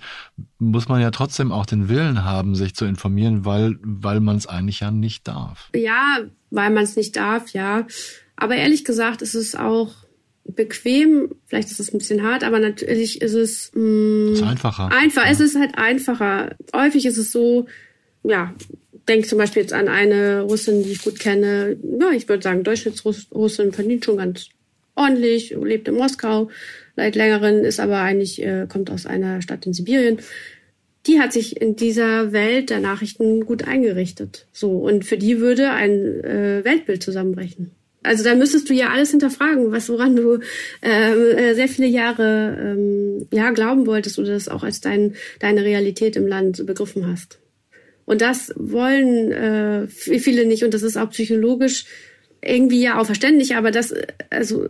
[0.60, 4.48] muss man ja trotzdem auch den Willen haben, sich zu informieren, weil, weil man es
[4.48, 5.70] eigentlich ja nicht darf.
[5.76, 6.20] Ja,
[6.52, 7.86] weil man es nicht darf, ja.
[8.36, 9.94] Aber ehrlich gesagt ist es auch
[10.46, 11.30] bequem.
[11.46, 14.90] Vielleicht ist es ein bisschen hart, aber natürlich ist es mh, Ist einfacher.
[14.92, 15.26] einfach.
[15.30, 16.56] Es ist halt einfacher.
[16.74, 17.68] Häufig ist es so,
[18.24, 18.54] ja,
[19.08, 21.78] denk zum Beispiel jetzt an eine Russin, die ich gut kenne.
[22.00, 24.48] Ja, ich würde sagen, Durchschnittsrussin verdient schon ganz
[24.96, 26.50] ordentlich, lebt in Moskau
[26.98, 30.18] seit längeren, ist aber eigentlich, äh, kommt aus einer Stadt in Sibirien.
[31.06, 34.48] Die hat sich in dieser Welt der Nachrichten gut eingerichtet.
[34.52, 34.72] So.
[34.72, 37.72] Und für die würde ein äh, Weltbild zusammenbrechen.
[38.04, 40.40] Also da müsstest du ja alles hinterfragen, was woran du
[40.82, 45.64] ähm, äh, sehr viele Jahre ähm, ja glauben wolltest oder das auch als dein, deine
[45.64, 47.40] Realität im Land begriffen hast.
[48.06, 51.86] Und das wollen äh, viele nicht und das ist auch psychologisch
[52.42, 53.94] irgendwie ja auch verständlich, aber das
[54.30, 54.68] also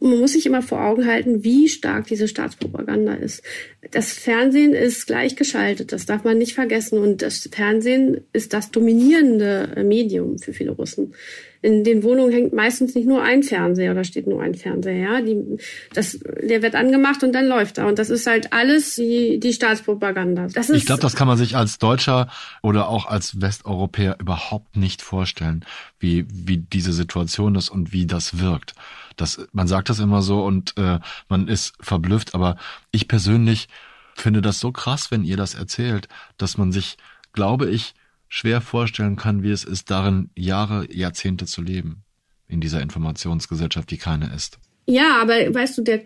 [0.00, 3.42] man muss sich immer vor Augen halten, wie stark diese Staatspropaganda ist.
[3.90, 6.98] Das Fernsehen ist gleichgeschaltet, das darf man nicht vergessen.
[6.98, 11.14] Und das Fernsehen ist das dominierende Medium für viele Russen.
[11.62, 14.96] In den Wohnungen hängt meistens nicht nur ein Fernseher oder steht nur ein Fernseher.
[14.96, 15.20] Ja?
[15.20, 15.58] Die,
[15.92, 17.86] das, der wird angemacht und dann läuft er.
[17.86, 20.48] Und das ist halt alles die, die Staatspropaganda.
[20.54, 22.30] Das ist, ich glaube, das kann man sich als Deutscher
[22.62, 25.66] oder auch als Westeuropäer überhaupt nicht vorstellen,
[25.98, 28.74] wie, wie diese Situation ist und wie das wirkt.
[29.20, 32.56] Das, man sagt das immer so und äh, man ist verblüfft, aber
[32.90, 33.68] ich persönlich
[34.14, 36.96] finde das so krass, wenn ihr das erzählt, dass man sich,
[37.32, 37.94] glaube ich,
[38.28, 42.04] schwer vorstellen kann, wie es ist, darin Jahre, Jahrzehnte zu leben.
[42.48, 44.58] In dieser Informationsgesellschaft, die keine ist.
[44.86, 46.02] Ja, aber weißt du, der,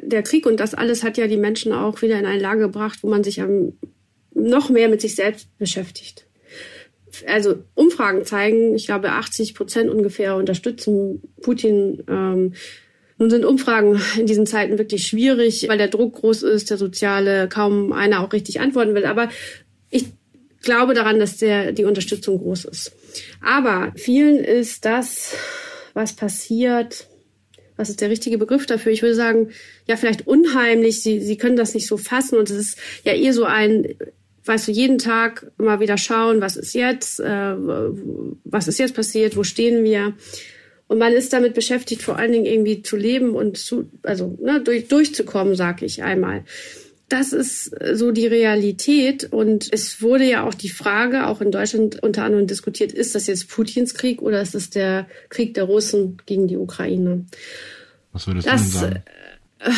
[0.00, 2.98] der Krieg und das alles hat ja die Menschen auch wieder in eine Lage gebracht,
[3.02, 3.74] wo man sich am,
[4.34, 6.26] noch mehr mit sich selbst beschäftigt
[7.26, 12.02] also Umfragen zeigen, ich glaube 80 Prozent ungefähr unterstützen Putin.
[12.08, 12.54] Ähm,
[13.18, 17.48] nun sind Umfragen in diesen Zeiten wirklich schwierig, weil der Druck groß ist, der soziale,
[17.48, 19.06] kaum einer auch richtig antworten will.
[19.06, 19.28] Aber
[19.90, 20.06] ich
[20.62, 22.92] glaube daran, dass der, die Unterstützung groß ist.
[23.40, 25.36] Aber vielen ist das,
[25.92, 27.06] was passiert,
[27.76, 28.92] was ist der richtige Begriff dafür?
[28.92, 29.50] Ich würde sagen,
[29.86, 31.02] ja, vielleicht unheimlich.
[31.02, 33.94] Sie, sie können das nicht so fassen und es ist ja eher so ein
[34.44, 37.54] weißt du, jeden Tag immer wieder schauen, was ist jetzt, äh,
[38.44, 40.14] was ist jetzt passiert, wo stehen wir.
[40.86, 44.60] Und man ist damit beschäftigt, vor allen Dingen irgendwie zu leben und zu, also ne,
[44.60, 46.44] durch, durchzukommen, sag ich einmal.
[47.08, 49.24] Das ist so die Realität.
[49.32, 53.26] Und es wurde ja auch die Frage, auch in Deutschland unter anderem diskutiert, ist das
[53.26, 57.24] jetzt Putins Krieg oder ist es der Krieg der Russen gegen die Ukraine?
[58.12, 59.02] Was würdest das, du denn sagen?
[59.58, 59.70] Äh,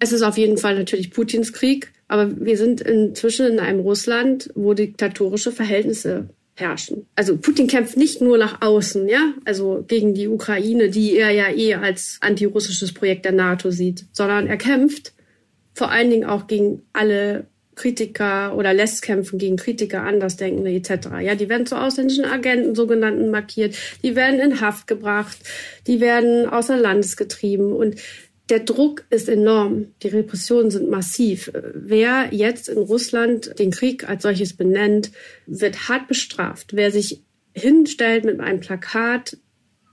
[0.00, 4.50] Es ist auf jeden Fall natürlich Putins Krieg, aber wir sind inzwischen in einem Russland,
[4.54, 7.06] wo diktatorische Verhältnisse herrschen.
[7.14, 11.50] Also Putin kämpft nicht nur nach außen, ja, also gegen die Ukraine, die er ja
[11.50, 15.12] eh als antirussisches Projekt der NATO sieht, sondern er kämpft
[15.74, 21.08] vor allen Dingen auch gegen alle Kritiker oder lässt kämpfen gegen Kritiker, Andersdenkende etc.
[21.22, 25.38] Ja, die werden zu ausländischen Agenten sogenannten markiert, die werden in Haft gebracht,
[25.86, 27.96] die werden außer Landes getrieben und
[28.50, 31.52] der Druck ist enorm, die Repressionen sind massiv.
[31.74, 35.12] Wer jetzt in Russland den Krieg als solches benennt,
[35.46, 36.74] wird hart bestraft.
[36.74, 37.22] Wer sich
[37.54, 39.36] hinstellt mit einem Plakat,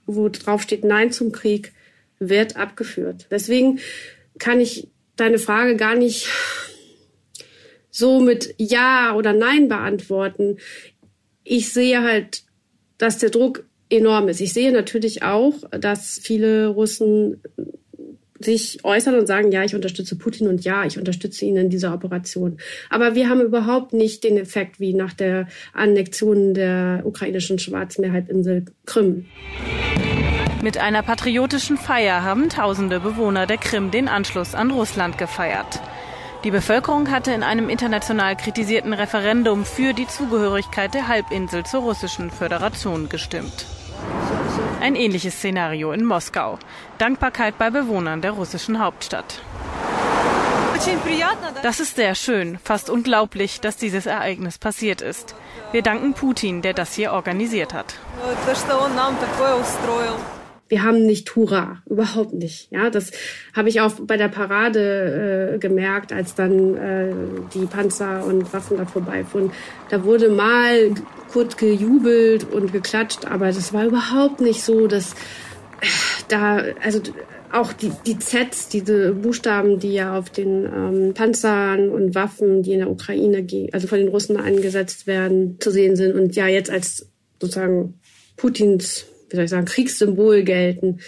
[0.08, 1.72] wo drauf steht Nein zum Krieg,
[2.20, 3.28] wird abgeführt.
[3.30, 3.80] Deswegen
[4.40, 6.28] kann ich deine Frage gar nicht
[7.92, 10.58] so mit Ja oder Nein beantworten.
[11.44, 12.44] Ich sehe halt,
[12.98, 14.42] dass der Druck enorm ist.
[14.42, 17.42] Ich sehe natürlich auch, dass viele Russen
[18.40, 21.94] sich äußern und sagen, ja, ich unterstütze Putin und ja, ich unterstütze ihn in dieser
[21.94, 22.58] Operation.
[22.90, 29.26] Aber wir haben überhaupt nicht den Effekt wie nach der Annexion der ukrainischen Schwarzmeerhalbinsel Krim.
[30.62, 35.80] Mit einer patriotischen Feier haben tausende Bewohner der Krim den Anschluss an Russland gefeiert.
[36.44, 42.32] Die Bevölkerung hatte in einem international kritisierten Referendum für die Zugehörigkeit der Halbinsel zur russischen
[42.32, 43.66] Föderation gestimmt.
[44.82, 46.60] Ein ähnliches Szenario in Moskau.
[46.98, 49.42] Dankbarkeit bei Bewohnern der russischen Hauptstadt.
[51.64, 55.34] Das ist sehr schön, fast unglaublich, dass dieses Ereignis passiert ist.
[55.72, 57.96] Wir danken Putin, der das hier organisiert hat.
[60.70, 62.72] Wir haben nicht Hurra, überhaupt nicht.
[62.72, 63.12] Ja, das
[63.54, 67.14] habe ich auch bei der Parade äh, gemerkt, als dann äh,
[67.54, 69.52] die Panzer und Waffen da vorbeifuhren.
[69.90, 70.94] Da wurde mal
[71.32, 75.88] kurz gejubelt und geklatscht, aber das war überhaupt nicht so, dass äh,
[76.28, 77.02] da, also
[77.52, 82.74] auch die, die Zs, diese Buchstaben, die ja auf den ähm, Panzern und Waffen, die
[82.74, 86.70] in der Ukraine, also von den Russen eingesetzt werden, zu sehen sind und ja jetzt
[86.70, 87.08] als
[87.40, 88.00] sozusagen
[88.36, 91.00] Putins wie soll ich sagen, Kriegssymbol gelten.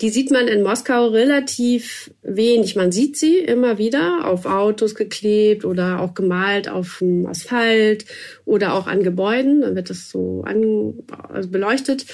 [0.00, 2.74] Die sieht man in Moskau relativ wenig.
[2.74, 8.04] Man sieht sie immer wieder auf Autos geklebt oder auch gemalt auf dem Asphalt
[8.44, 9.60] oder auch an Gebäuden.
[9.60, 10.94] Dann wird das so an,
[11.28, 12.06] also beleuchtet.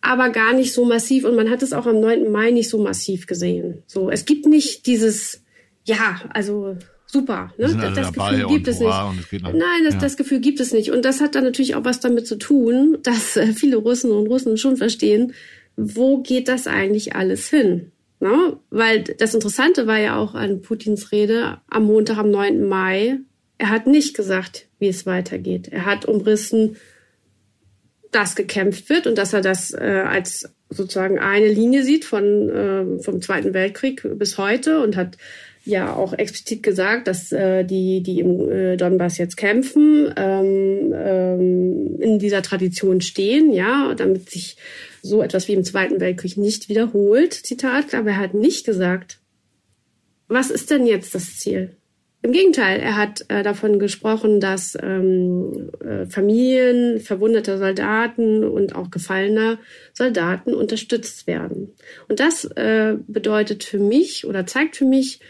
[0.00, 1.24] Aber gar nicht so massiv.
[1.24, 2.30] Und man hat es auch am 9.
[2.30, 3.82] Mai nicht so massiv gesehen.
[3.86, 5.42] So, es gibt nicht dieses,
[5.84, 6.76] ja, also
[7.10, 7.52] super.
[7.56, 7.74] Ne?
[7.74, 9.42] Das, das Gefühl gibt es nicht.
[9.42, 10.00] Nein, das, ja.
[10.00, 10.90] das Gefühl gibt es nicht.
[10.90, 14.26] Und das hat dann natürlich auch was damit zu tun, dass äh, viele Russen und
[14.26, 15.32] Russen schon verstehen,
[15.76, 17.92] wo geht das eigentlich alles hin?
[18.20, 18.56] Ne?
[18.70, 22.68] Weil das Interessante war ja auch an Putins Rede am Montag, am 9.
[22.68, 23.18] Mai.
[23.58, 25.68] Er hat nicht gesagt, wie es weitergeht.
[25.68, 26.76] Er hat umrissen,
[28.10, 33.02] dass gekämpft wird und dass er das äh, als sozusagen eine Linie sieht von äh,
[33.02, 35.16] vom Zweiten Weltkrieg bis heute und hat
[35.68, 42.00] ja auch explizit gesagt, dass äh, die, die im äh, Donbass jetzt kämpfen, ähm, ähm,
[42.00, 44.56] in dieser Tradition stehen, ja, damit sich
[45.02, 47.32] so etwas wie im Zweiten Weltkrieg nicht wiederholt.
[47.32, 47.94] Zitat.
[47.94, 49.18] Aber er hat nicht gesagt,
[50.26, 51.76] was ist denn jetzt das Ziel?
[52.20, 58.90] Im Gegenteil, er hat äh, davon gesprochen, dass ähm, äh, Familien verwundeter Soldaten und auch
[58.90, 59.58] gefallener
[59.92, 61.74] Soldaten unterstützt werden.
[62.08, 65.20] Und das äh, bedeutet für mich oder zeigt für mich,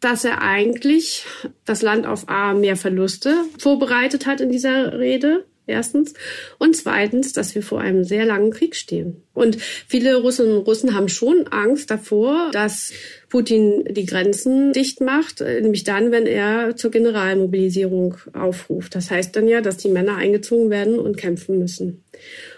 [0.00, 1.24] dass er eigentlich
[1.64, 6.14] das Land auf A mehr Verluste vorbereitet hat in dieser Rede Erstens.
[6.56, 9.22] Und zweitens, dass wir vor einem sehr langen Krieg stehen.
[9.34, 12.90] Und viele Russinnen und Russen haben schon Angst davor, dass
[13.28, 18.94] Putin die Grenzen dicht macht, äh, nämlich dann, wenn er zur Generalmobilisierung aufruft.
[18.94, 22.02] Das heißt dann ja, dass die Männer eingezogen werden und kämpfen müssen.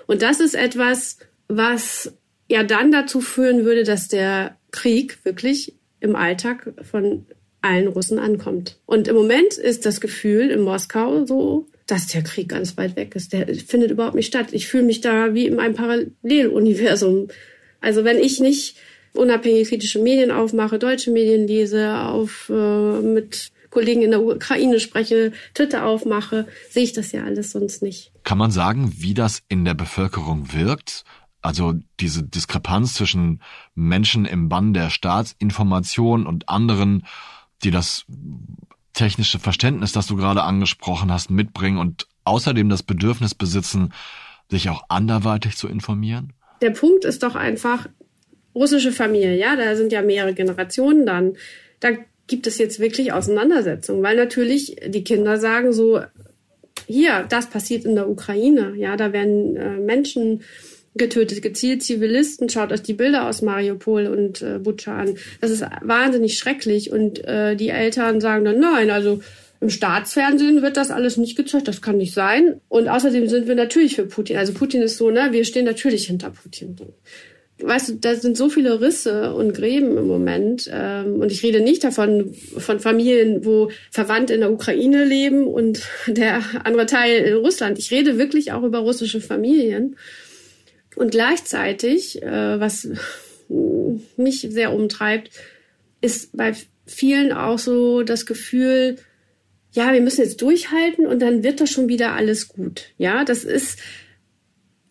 [0.06, 2.14] Und das ist etwas, was
[2.48, 7.26] ja dann dazu führen würde, dass der Krieg wirklich im Alltag von
[7.62, 8.78] allen Russen ankommt.
[8.86, 13.14] Und im Moment ist das Gefühl in Moskau so, dass der Krieg ganz weit weg
[13.14, 13.32] ist.
[13.32, 14.48] Der findet überhaupt nicht statt.
[14.52, 17.28] Ich fühle mich da wie in einem Paralleluniversum.
[17.80, 18.76] Also wenn ich nicht
[19.12, 25.32] unabhängig kritische Medien aufmache, deutsche Medien lese, auf äh, mit Kollegen in der Ukraine spreche,
[25.54, 28.12] Twitter aufmache, sehe ich das ja alles sonst nicht.
[28.24, 31.04] Kann man sagen, wie das in der Bevölkerung wirkt?
[31.42, 33.42] Also diese Diskrepanz zwischen
[33.74, 37.06] Menschen im Bann der Staatsinformation und anderen,
[37.64, 38.04] die das
[38.92, 43.92] technische Verständnis, das du gerade angesprochen hast, mitbringen und außerdem das Bedürfnis besitzen,
[44.50, 46.32] sich auch anderweitig zu informieren?
[46.60, 47.86] Der Punkt ist doch einfach,
[48.54, 51.36] russische Familie, ja, da sind ja mehrere Generationen dann.
[51.78, 51.90] Da
[52.26, 56.00] gibt es jetzt wirklich Auseinandersetzungen, weil natürlich die Kinder sagen so,
[56.86, 60.42] hier, das passiert in der Ukraine, ja, da werden äh, Menschen
[61.00, 62.48] getötet, gezielt Zivilisten.
[62.48, 65.16] Schaut euch die Bilder aus Mariupol und äh, Butscha an.
[65.40, 66.92] Das ist wahnsinnig schrecklich.
[66.92, 69.20] Und äh, die Eltern sagen dann, nein, also
[69.60, 72.60] im Staatsfernsehen wird das alles nicht gezeigt, das kann nicht sein.
[72.68, 74.36] Und außerdem sind wir natürlich für Putin.
[74.36, 76.76] Also Putin ist so, ne, wir stehen natürlich hinter Putin.
[77.62, 80.70] Weißt du, da sind so viele Risse und Gräben im Moment.
[80.72, 85.82] Ähm, und ich rede nicht davon, von Familien, wo Verwandte in der Ukraine leben und
[86.06, 87.78] der andere Teil in Russland.
[87.78, 89.96] Ich rede wirklich auch über russische Familien.
[91.00, 92.86] Und gleichzeitig, äh, was
[94.18, 95.30] mich sehr umtreibt,
[96.02, 96.52] ist bei
[96.84, 98.96] vielen auch so das Gefühl,
[99.72, 102.90] ja, wir müssen jetzt durchhalten und dann wird das schon wieder alles gut.
[102.98, 103.78] Ja, das ist,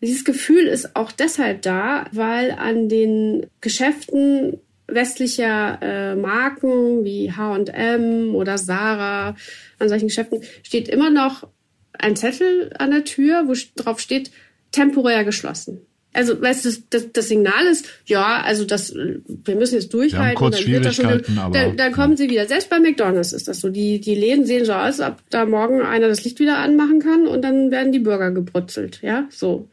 [0.02, 8.34] dieses Gefühl ist auch deshalb da, weil an den Geschäften westlicher äh, Marken wie H&M
[8.34, 9.36] oder Sarah,
[9.78, 11.46] an solchen Geschäften steht immer noch
[11.92, 14.32] ein Zettel an der Tür, wo drauf steht,
[14.72, 15.86] temporär geschlossen.
[16.12, 20.34] Also, weißt du, das, das, Signal ist, ja, also das, wir müssen jetzt durchhalten.
[20.34, 22.46] kurz dann wird das schon, aber, dann, dann kommen sie wieder.
[22.46, 23.68] Selbst bei McDonalds ist das so.
[23.68, 27.28] Die, die Läden sehen so aus, ob da morgen einer das Licht wieder anmachen kann
[27.28, 29.68] und dann werden die Burger gebrutzelt, ja, so.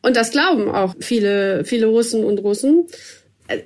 [0.00, 2.86] Und das glauben auch viele, viele Russen und Russen.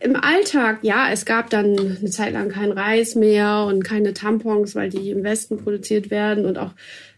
[0.01, 4.75] Im Alltag, ja, es gab dann eine Zeit lang kein Reis mehr und keine Tampons,
[4.75, 6.73] weil die im Westen produziert werden und auch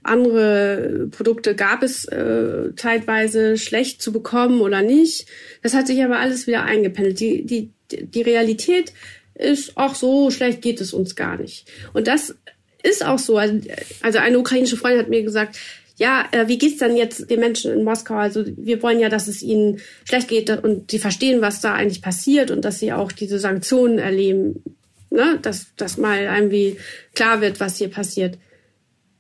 [0.05, 5.27] andere Produkte gab es äh, zeitweise schlecht zu bekommen oder nicht.
[5.63, 7.21] Das hat sich aber alles wieder eingependelt.
[7.21, 8.93] Die, die, die Realität
[9.35, 11.69] ist auch so schlecht geht es uns gar nicht.
[11.93, 12.35] Und das
[12.83, 13.39] ist auch so.
[13.39, 13.61] Also,
[14.03, 15.59] also eine ukrainische Freundin hat mir gesagt,
[15.97, 18.17] ja, äh, wie geht's dann jetzt den Menschen in Moskau?
[18.17, 22.03] Also wir wollen ja, dass es ihnen schlecht geht und sie verstehen, was da eigentlich
[22.03, 24.63] passiert und dass sie auch diese Sanktionen erleben,
[25.11, 25.39] ne?
[25.41, 26.79] dass, dass mal irgendwie
[27.15, 28.39] klar wird, was hier passiert.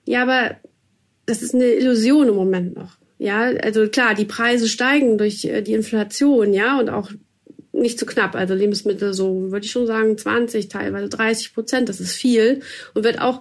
[0.05, 0.57] Ja, aber
[1.27, 2.97] das ist eine Illusion im Moment noch.
[3.19, 7.11] Ja, also klar, die Preise steigen durch äh, die Inflation, ja, und auch
[7.73, 8.35] nicht zu knapp.
[8.35, 12.61] Also Lebensmittel so, würde ich schon sagen, 20, teilweise 30 Prozent, das ist viel
[12.95, 13.41] und wird auch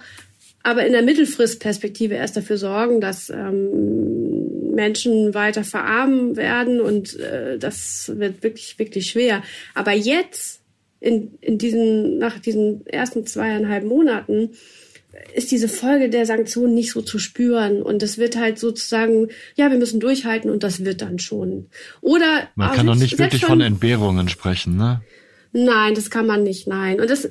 [0.66, 7.60] aber in der Mittelfristperspektive erst dafür sorgen, dass ähm, Menschen weiter verarmen werden und äh,
[7.60, 9.44] das wird wirklich, wirklich schwer.
[9.74, 10.62] Aber jetzt,
[11.02, 14.52] in, in diesen, nach diesen ersten zweieinhalb Monaten,
[15.34, 17.82] ist diese Folge der Sanktionen nicht so zu spüren.
[17.82, 21.68] Und es wird halt sozusagen, ja, wir müssen durchhalten und das wird dann schon.
[22.02, 22.50] Oder.
[22.56, 25.02] Man kann doch nicht wirklich von Entbehrungen sprechen, ne?
[25.52, 27.00] Nein, das kann man nicht, nein.
[27.00, 27.30] Und das,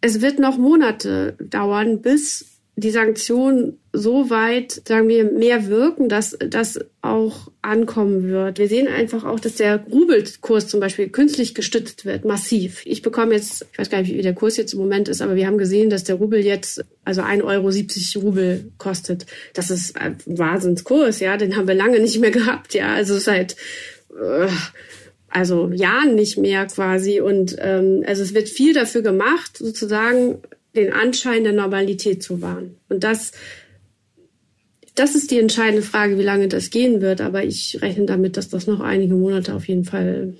[0.00, 6.36] es wird noch Monate dauern, bis die Sanktionen so weit, sagen wir, mehr wirken, dass
[6.38, 8.58] das auch ankommen wird.
[8.58, 12.82] Wir sehen einfach auch, dass der Rubelkurs zum Beispiel künstlich gestützt wird, massiv.
[12.86, 15.34] Ich bekomme jetzt, ich weiß gar nicht, wie der Kurs jetzt im Moment ist, aber
[15.34, 19.26] wir haben gesehen, dass der Rubel jetzt also 1,70 Euro Rubel kostet.
[19.52, 23.56] Das ist ein Wahnsinnskurs, ja, den haben wir lange nicht mehr gehabt, ja, also seit
[24.10, 24.48] äh,
[25.28, 27.20] also Jahren nicht mehr quasi.
[27.20, 30.38] Und ähm, also es wird viel dafür gemacht, sozusagen
[30.74, 32.76] den Anschein der Normalität zu wahren.
[32.88, 33.32] Und das,
[34.94, 37.20] das ist die entscheidende Frage, wie lange das gehen wird.
[37.20, 40.34] Aber ich rechne damit, dass das noch einige Monate auf jeden Fall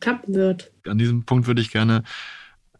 [0.00, 0.70] klappen wird.
[0.86, 2.02] An diesem Punkt würde ich gerne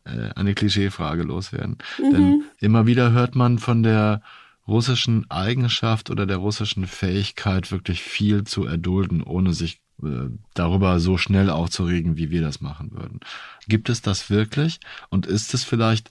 [0.05, 1.79] äh, eine Klischeefrage loswerden.
[1.99, 2.13] Mhm.
[2.13, 4.23] Denn immer wieder hört man von der
[4.67, 11.19] russischen Eigenschaft oder der russischen Fähigkeit, wirklich viel zu erdulden, ohne sich äh, darüber so
[11.19, 13.21] schnell aufzuregen, wie wir das machen würden.
[13.69, 14.81] Gibt es das wirklich?
[15.11, 16.11] Und ist es vielleicht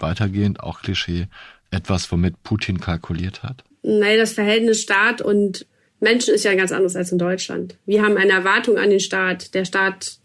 [0.00, 1.28] weitergehend auch Klischee,
[1.70, 3.64] etwas, womit Putin kalkuliert hat?
[3.82, 5.66] Nein, das Verhältnis Staat und
[6.00, 7.76] Menschen ist ja ganz anders als in Deutschland.
[7.86, 9.54] Wir haben eine Erwartung an den Staat.
[9.54, 10.18] Der Staat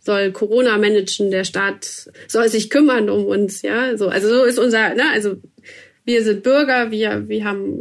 [0.00, 3.96] soll Corona managen, der Staat soll sich kümmern um uns, ja.
[3.96, 5.36] So, also so ist unser, ne, also
[6.04, 7.74] wir sind Bürger, wir, wir haben,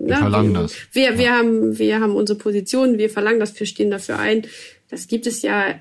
[0.00, 0.74] wir ne, verlangen wir, das.
[0.92, 4.46] Wir, wir haben, wir haben unsere Position, wir verlangen das, wir stehen dafür ein.
[4.90, 5.74] Das gibt es ja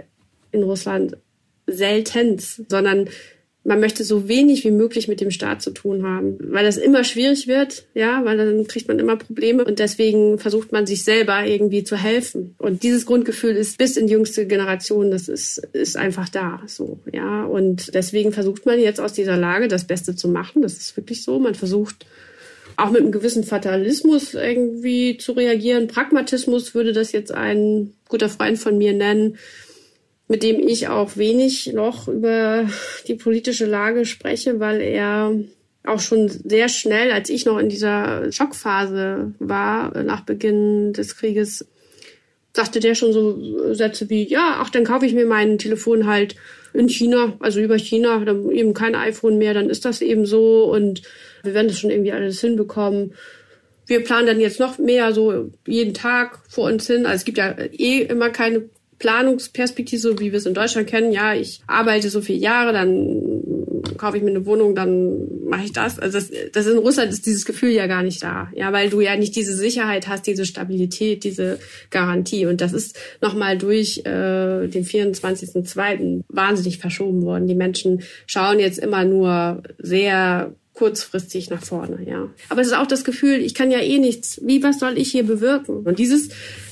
[0.52, 1.18] in Russland
[1.68, 3.10] seltenst, sondern
[3.70, 7.04] man möchte so wenig wie möglich mit dem Staat zu tun haben, weil das immer
[7.04, 11.46] schwierig wird, ja, weil dann kriegt man immer Probleme und deswegen versucht man sich selber
[11.46, 12.56] irgendwie zu helfen.
[12.58, 16.98] Und dieses Grundgefühl ist bis in die jüngste Generation, das ist, ist einfach da, so,
[17.14, 17.46] ja.
[17.46, 20.64] Und deswegen versucht man jetzt aus dieser Lage das Beste zu machen.
[20.64, 21.38] Das ist wirklich so.
[21.38, 22.08] Man versucht
[22.76, 25.88] auch mit einem gewissen Fatalismus irgendwie zu reagieren.
[25.88, 29.38] Pragmatismus würde das jetzt ein guter Freund von mir nennen
[30.30, 32.70] mit dem ich auch wenig noch über
[33.08, 35.36] die politische Lage spreche, weil er
[35.84, 41.68] auch schon sehr schnell, als ich noch in dieser Schockphase war, nach Beginn des Krieges,
[42.54, 46.36] sagte der schon so Sätze wie, ja, ach, dann kaufe ich mir mein Telefon halt
[46.74, 50.72] in China, also über China, dann eben kein iPhone mehr, dann ist das eben so
[50.72, 51.02] und
[51.42, 53.16] wir werden das schon irgendwie alles hinbekommen.
[53.88, 57.08] Wir planen dann jetzt noch mehr so jeden Tag vor uns hin.
[57.08, 58.70] Also es gibt ja eh immer keine
[59.00, 61.12] Planungsperspektive, so wie wir es in Deutschland kennen.
[61.12, 65.74] Ja, ich arbeite so viele Jahre, dann kaufe ich mir eine Wohnung, dann mache ich
[65.74, 66.00] das.
[66.00, 68.50] Also das, das in Russland ist dieses Gefühl ja gar nicht da.
[68.54, 72.46] Ja, weil du ja nicht diese Sicherheit hast, diese Stabilität, diese Garantie.
[72.46, 76.24] Und das ist nochmal durch äh, den 24.02.
[76.28, 77.48] wahnsinnig verschoben worden.
[77.48, 82.30] Die Menschen schauen jetzt immer nur sehr kurzfristig nach vorne, ja.
[82.48, 84.40] Aber es ist auch das Gefühl, ich kann ja eh nichts.
[84.46, 85.80] Wie, was soll ich hier bewirken?
[85.80, 86.30] Und dieses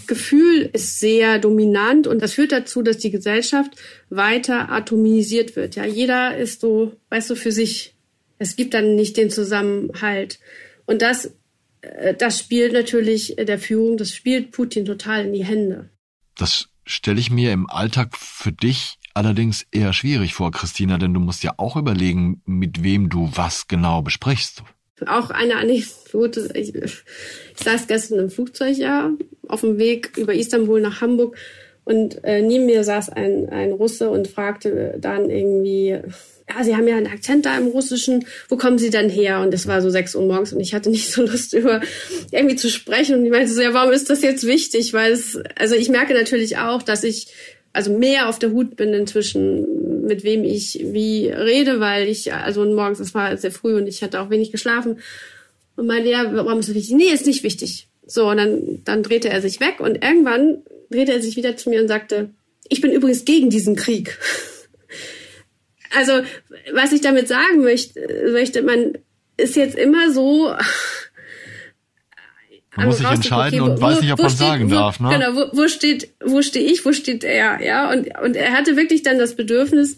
[0.07, 3.71] Gefühl ist sehr dominant und das führt dazu, dass die Gesellschaft
[4.09, 5.75] weiter atomisiert wird.
[5.75, 7.93] Ja, jeder ist so, weißt du, für sich.
[8.39, 10.39] Es gibt dann nicht den Zusammenhalt.
[10.85, 11.33] Und das,
[11.81, 15.89] äh, das spielt natürlich der Führung, das spielt Putin total in die Hände.
[16.35, 21.19] Das stelle ich mir im Alltag für dich allerdings eher schwierig vor, Christina, denn du
[21.19, 24.63] musst ja auch überlegen, mit wem du was genau besprichst.
[25.05, 26.51] Auch eine Anekdote.
[26.55, 27.03] Ich, ich
[27.55, 29.11] saß gestern im Flugzeug ja
[29.49, 31.35] auf dem Weg über Istanbul nach Hamburg
[31.87, 35.97] und äh, neben mir saß ein, ein Russe und fragte dann irgendwie,
[36.49, 39.39] ja, Sie haben ja einen Akzent da im Russischen, wo kommen Sie denn her?
[39.39, 41.79] Und es war so sechs Uhr morgens und ich hatte nicht so Lust über
[42.29, 43.15] irgendwie zu sprechen.
[43.15, 44.91] Und ich meinte so, ja, warum ist das jetzt wichtig?
[44.91, 47.27] Weil es, also ich merke natürlich auch, dass ich
[47.71, 52.65] also mehr auf der Hut bin inzwischen, mit wem ich wie rede, weil ich, also
[52.65, 54.99] morgens, es war sehr früh und ich hatte auch wenig geschlafen.
[55.77, 56.95] Und meinte, ja, warum ist das wichtig?
[56.97, 57.86] Nee, ist nicht wichtig.
[58.07, 61.69] So, und dann, dann drehte er sich weg und irgendwann drehte er sich wieder zu
[61.69, 62.29] mir und sagte,
[62.69, 64.17] ich bin übrigens gegen diesen Krieg.
[65.95, 66.13] also,
[66.73, 67.99] was ich damit sagen möchte,
[68.31, 68.97] möchte, man
[69.35, 70.53] ist jetzt immer so,
[72.77, 74.99] man muss sich entscheiden okay, wo, und weiß nicht, ob man steht, sagen wo, darf.
[74.99, 75.09] Ne?
[75.09, 77.91] Genau, wo, wo steht, wo stehe ich, wo steht er, ja?
[77.91, 79.97] Und, und er hatte wirklich dann das Bedürfnis,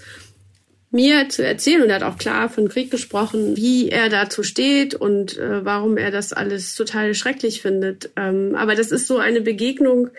[0.92, 4.96] mir zu erzählen, und er hat auch klar von Krieg gesprochen, wie er dazu steht
[4.96, 8.10] und äh, warum er das alles total schrecklich findet.
[8.16, 10.10] Ähm, aber das ist so eine Begegnung,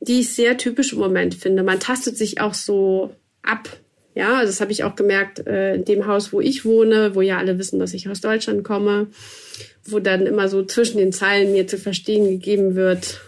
[0.00, 1.62] die ich sehr typisch im Moment finde.
[1.62, 3.68] Man tastet sich auch so ab.
[4.14, 7.38] Ja, das habe ich auch gemerkt äh, in dem Haus, wo ich wohne, wo ja
[7.38, 9.08] alle wissen, dass ich aus Deutschland komme
[9.88, 13.20] wo dann immer so zwischen den Zeilen mir zu verstehen gegeben wird,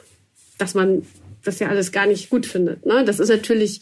[0.58, 1.06] dass man
[1.44, 2.84] das ja alles gar nicht gut findet.
[2.84, 3.04] Ne?
[3.04, 3.80] Das ist natürlich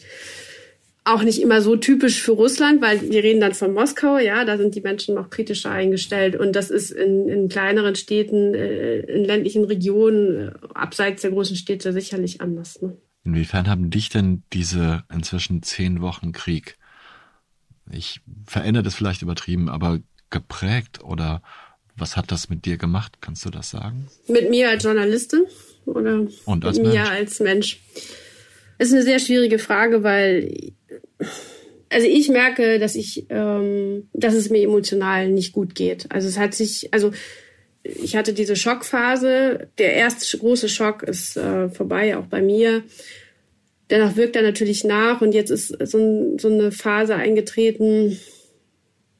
[1.07, 4.57] auch nicht immer so typisch für Russland, weil wir reden dann von Moskau, ja, da
[4.57, 9.23] sind die Menschen noch kritischer eingestellt und das ist in, in kleineren Städten, äh, in
[9.23, 12.81] ländlichen Regionen, äh, abseits der großen Städte sicherlich anders.
[12.81, 12.97] Ne?
[13.23, 16.77] Inwiefern haben dich denn diese inzwischen zehn Wochen Krieg
[17.91, 19.99] ich verändere das vielleicht übertrieben, aber
[20.29, 21.41] geprägt oder
[21.95, 23.17] was hat das mit dir gemacht?
[23.21, 24.07] Kannst du das sagen?
[24.27, 25.45] Mit mir als Journalistin
[25.85, 26.99] oder Und als mit Mensch?
[26.99, 27.81] mir als Mensch?
[28.77, 30.73] Ist eine sehr schwierige Frage, weil
[31.89, 36.07] also ich merke, dass ich, ähm, dass es mir emotional nicht gut geht.
[36.09, 37.11] Also es hat sich, also
[37.83, 39.69] ich hatte diese Schockphase.
[39.77, 42.83] Der erste große Schock ist äh, vorbei, auch bei mir.
[43.87, 48.19] Danach wirkt er natürlich nach und jetzt ist so, so eine Phase eingetreten,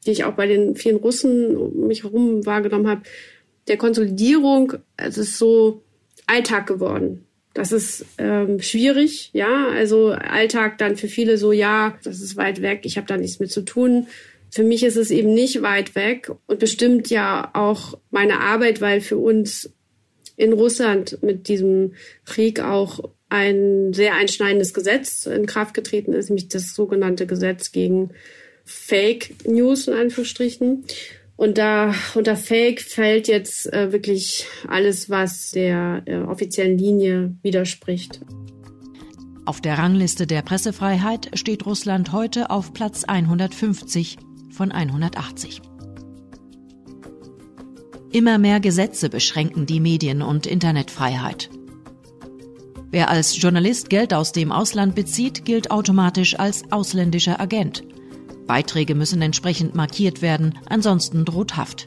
[0.04, 3.02] die ich auch bei den vielen Russen um mich herum wahrgenommen habe,
[3.66, 4.74] der Konsolidierung.
[4.96, 5.82] Es ist so
[6.26, 7.24] Alltag geworden.
[7.58, 9.66] Das ist ähm, schwierig, ja.
[9.70, 13.40] Also Alltag dann für viele so, ja, das ist weit weg, ich habe da nichts
[13.40, 14.06] mit zu tun.
[14.48, 19.00] Für mich ist es eben nicht weit weg und bestimmt ja auch meine Arbeit, weil
[19.00, 19.72] für uns
[20.36, 21.94] in Russland mit diesem
[22.24, 28.10] Krieg auch ein sehr einschneidendes Gesetz in Kraft getreten ist, nämlich das sogenannte Gesetz gegen
[28.64, 30.84] Fake News in Anführungsstrichen.
[31.38, 38.20] Und da unter Fake fällt jetzt äh, wirklich alles, was der äh, offiziellen Linie widerspricht.
[39.46, 44.16] Auf der Rangliste der Pressefreiheit steht Russland heute auf Platz 150
[44.50, 45.62] von 180.
[48.10, 51.50] Immer mehr Gesetze beschränken die Medien- und Internetfreiheit.
[52.90, 57.84] Wer als Journalist Geld aus dem Ausland bezieht, gilt automatisch als ausländischer Agent.
[58.48, 61.86] Beiträge müssen entsprechend markiert werden, ansonsten droht Haft.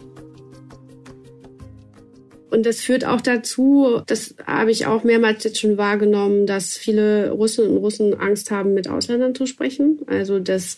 [2.51, 7.31] Und das führt auch dazu, das habe ich auch mehrmals jetzt schon wahrgenommen, dass viele
[7.31, 9.99] Russinnen und Russen Angst haben, mit Ausländern zu sprechen.
[10.07, 10.77] Also das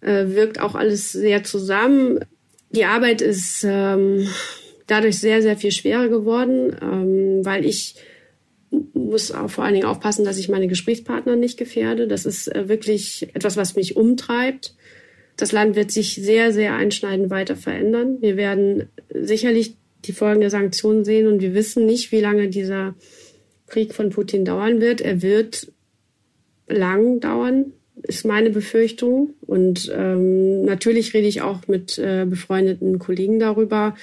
[0.00, 2.20] äh, wirkt auch alles sehr zusammen.
[2.70, 4.28] Die Arbeit ist ähm,
[4.88, 7.94] dadurch sehr, sehr viel schwerer geworden, ähm, weil ich
[8.94, 12.08] muss auch vor allen Dingen aufpassen, dass ich meine Gesprächspartner nicht gefährde.
[12.08, 14.74] Das ist äh, wirklich etwas, was mich umtreibt.
[15.42, 18.18] Das Land wird sich sehr, sehr einschneidend weiter verändern.
[18.20, 19.74] Wir werden sicherlich
[20.04, 22.94] die Folgen der Sanktionen sehen und wir wissen nicht, wie lange dieser
[23.66, 25.00] Krieg von Putin dauern wird.
[25.00, 25.72] Er wird
[26.68, 27.72] lang dauern,
[28.04, 29.34] ist meine Befürchtung.
[29.40, 33.96] Und ähm, natürlich rede ich auch mit äh, befreundeten Kollegen darüber,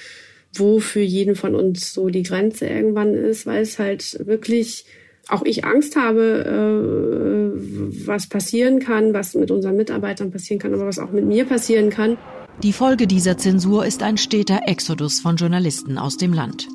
[0.52, 4.84] wo für jeden von uns so die Grenze irgendwann ist, weil es halt wirklich
[5.32, 10.86] auch ich Angst habe, äh, was passieren kann, was mit unseren Mitarbeitern passieren kann, aber
[10.86, 12.16] was auch mit mir passieren kann.
[12.62, 16.68] Die Folge dieser Zensur ist ein steter Exodus von Journalisten aus dem Land.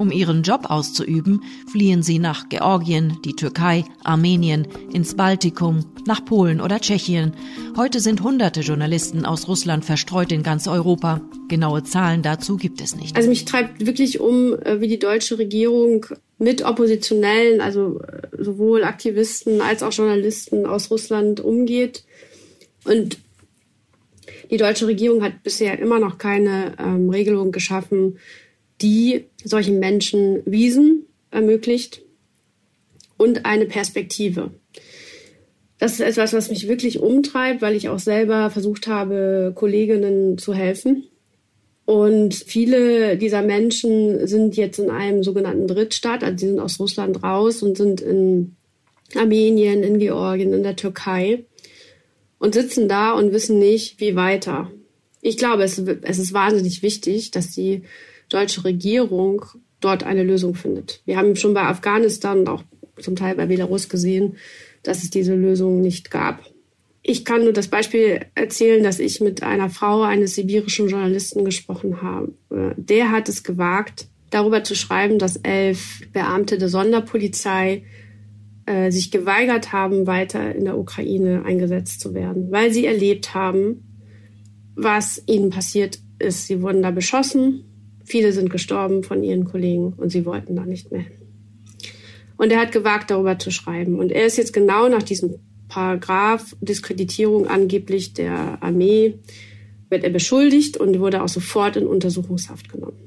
[0.00, 6.62] Um ihren Job auszuüben, fliehen sie nach Georgien, die Türkei, Armenien, ins Baltikum, nach Polen
[6.62, 7.34] oder Tschechien.
[7.76, 11.20] Heute sind hunderte Journalisten aus Russland verstreut in ganz Europa.
[11.48, 13.14] Genaue Zahlen dazu gibt es nicht.
[13.14, 16.06] Also mich treibt wirklich um, wie die deutsche Regierung
[16.38, 18.00] mit Oppositionellen, also
[18.38, 22.04] sowohl Aktivisten als auch Journalisten aus Russland umgeht.
[22.86, 23.18] Und
[24.50, 28.16] die deutsche Regierung hat bisher immer noch keine ähm, Regelung geschaffen,
[28.82, 32.02] die solchen Menschen Wiesen ermöglicht
[33.16, 34.50] und eine Perspektive.
[35.78, 40.52] Das ist etwas, was mich wirklich umtreibt, weil ich auch selber versucht habe, Kolleginnen zu
[40.52, 41.04] helfen.
[41.86, 47.22] Und viele dieser Menschen sind jetzt in einem sogenannten Drittstaat, also sie sind aus Russland
[47.22, 48.56] raus und sind in
[49.16, 51.44] Armenien, in Georgien, in der Türkei
[52.38, 54.70] und sitzen da und wissen nicht, wie weiter.
[55.20, 57.82] Ich glaube, es, es ist wahnsinnig wichtig, dass die
[58.30, 59.44] deutsche Regierung
[59.80, 61.02] dort eine Lösung findet.
[61.04, 62.64] Wir haben schon bei Afghanistan und auch
[62.98, 64.36] zum Teil bei Belarus gesehen,
[64.82, 66.42] dass es diese Lösung nicht gab.
[67.02, 72.02] Ich kann nur das Beispiel erzählen, dass ich mit einer Frau eines sibirischen Journalisten gesprochen
[72.02, 72.34] habe.
[72.76, 77.84] Der hat es gewagt, darüber zu schreiben, dass elf Beamte der Sonderpolizei
[78.66, 83.82] äh, sich geweigert haben, weiter in der Ukraine eingesetzt zu werden, weil sie erlebt haben,
[84.76, 86.46] was ihnen passiert ist.
[86.46, 87.64] Sie wurden da beschossen,
[88.10, 91.12] viele sind gestorben von ihren Kollegen und sie wollten da nicht mehr hin.
[92.36, 93.98] Und er hat gewagt, darüber zu schreiben.
[93.98, 95.36] Und er ist jetzt genau nach diesem
[95.68, 99.18] Paragraph Diskreditierung angeblich der Armee,
[99.88, 102.98] wird er beschuldigt und wurde auch sofort in Untersuchungshaft genommen.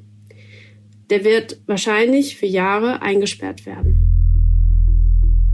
[1.09, 4.13] Der wird wahrscheinlich für Jahre eingesperrt werden.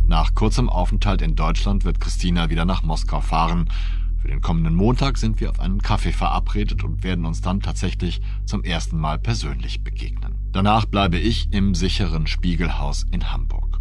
[0.08, 3.70] Nach kurzem Aufenthalt in Deutschland wird Christina wieder nach Moskau fahren.
[4.22, 8.20] Für den kommenden Montag sind wir auf einen Kaffee verabredet und werden uns dann tatsächlich
[8.46, 10.36] zum ersten Mal persönlich begegnen.
[10.52, 13.80] Danach bleibe ich im sicheren Spiegelhaus in Hamburg,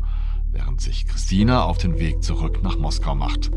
[0.53, 3.51] während sich Christina auf den Weg zurück nach Moskau macht.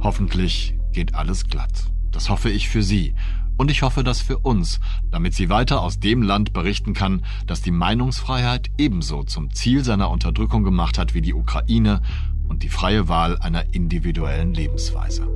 [0.00, 1.92] Hoffentlich geht alles glatt.
[2.10, 3.14] Das hoffe ich für sie.
[3.56, 7.60] Und ich hoffe das für uns, damit sie weiter aus dem Land berichten kann, das
[7.60, 12.00] die Meinungsfreiheit ebenso zum Ziel seiner Unterdrückung gemacht hat wie die Ukraine
[12.48, 15.28] und die freie Wahl einer individuellen Lebensweise.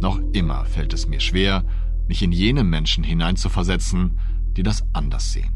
[0.00, 1.64] Noch immer fällt es mir schwer,
[2.08, 4.18] mich in jene Menschen hineinzuversetzen,
[4.56, 5.52] die das anders sehen.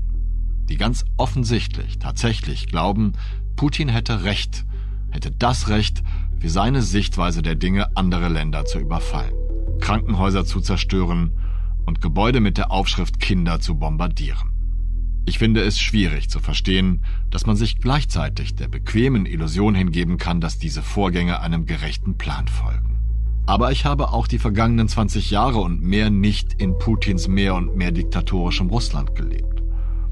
[0.69, 3.13] Die ganz offensichtlich tatsächlich glauben,
[3.57, 4.65] Putin hätte Recht,
[5.11, 6.03] hätte das Recht,
[6.39, 9.33] für seine Sichtweise der Dinge andere Länder zu überfallen,
[9.81, 11.33] Krankenhäuser zu zerstören
[11.87, 14.56] und Gebäude mit der Aufschrift Kinder zu bombardieren.
[15.29, 20.41] Ich finde es schwierig zu verstehen, dass man sich gleichzeitig der bequemen Illusion hingeben kann,
[20.41, 23.01] dass diese Vorgänge einem gerechten Plan folgen.
[23.45, 27.77] Aber ich habe auch die vergangenen 20 Jahre und mehr nicht in Putins mehr und
[27.77, 29.63] mehr diktatorischem Russland gelebt,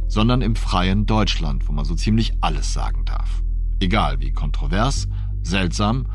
[0.09, 3.43] sondern im freien Deutschland, wo man so ziemlich alles sagen darf.
[3.79, 5.07] Egal wie kontrovers,
[5.43, 6.07] seltsam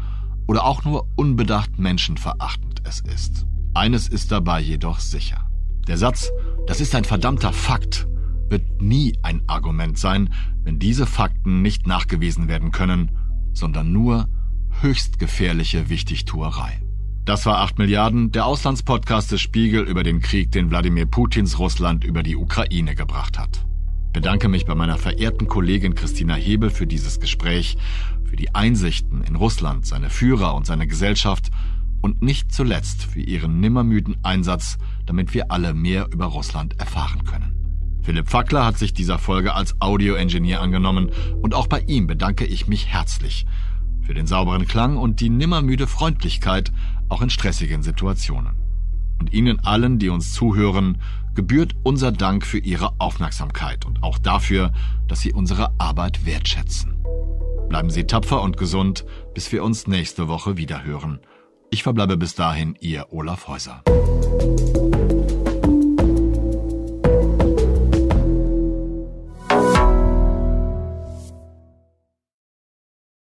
[0.46, 3.46] oder auch nur unbedacht menschenverachtend es ist.
[3.74, 5.50] Eines ist dabei jedoch sicher.
[5.88, 6.30] Der Satz,
[6.68, 8.08] das ist ein verdammter Fakt,
[8.50, 10.34] wird nie ein Argument sein,
[10.64, 13.12] wenn diese Fakten nicht nachgewiesen werden können,
[13.54, 14.28] sondern nur
[14.82, 16.82] höchst gefährliche Wichtigtuerei.
[17.26, 22.04] Das war 8 Milliarden, der Auslandspodcast des Spiegel über den Krieg, den Wladimir Putins Russland
[22.04, 23.66] über die Ukraine gebracht hat.
[24.14, 27.78] Bedanke mich bei meiner verehrten Kollegin Christina Hebel für dieses Gespräch,
[28.24, 31.52] für die Einsichten in Russland, seine Führer und seine Gesellschaft
[32.02, 37.59] und nicht zuletzt für ihren nimmermüden Einsatz, damit wir alle mehr über Russland erfahren können.
[38.02, 42.68] Philipp Fackler hat sich dieser Folge als Audio-Engineer angenommen und auch bei ihm bedanke ich
[42.68, 43.46] mich herzlich
[44.10, 46.72] für den sauberen Klang und die nimmermüde Freundlichkeit
[47.10, 48.56] auch in stressigen Situationen.
[49.20, 51.00] Und Ihnen allen, die uns zuhören,
[51.36, 54.72] gebührt unser Dank für Ihre Aufmerksamkeit und auch dafür,
[55.08, 57.06] dass Sie unsere Arbeit wertschätzen.
[57.70, 61.20] Bleiben Sie tapfer und gesund, bis wir uns nächste Woche wiederhören.
[61.70, 63.84] Ich verbleibe bis dahin Ihr Olaf Häuser.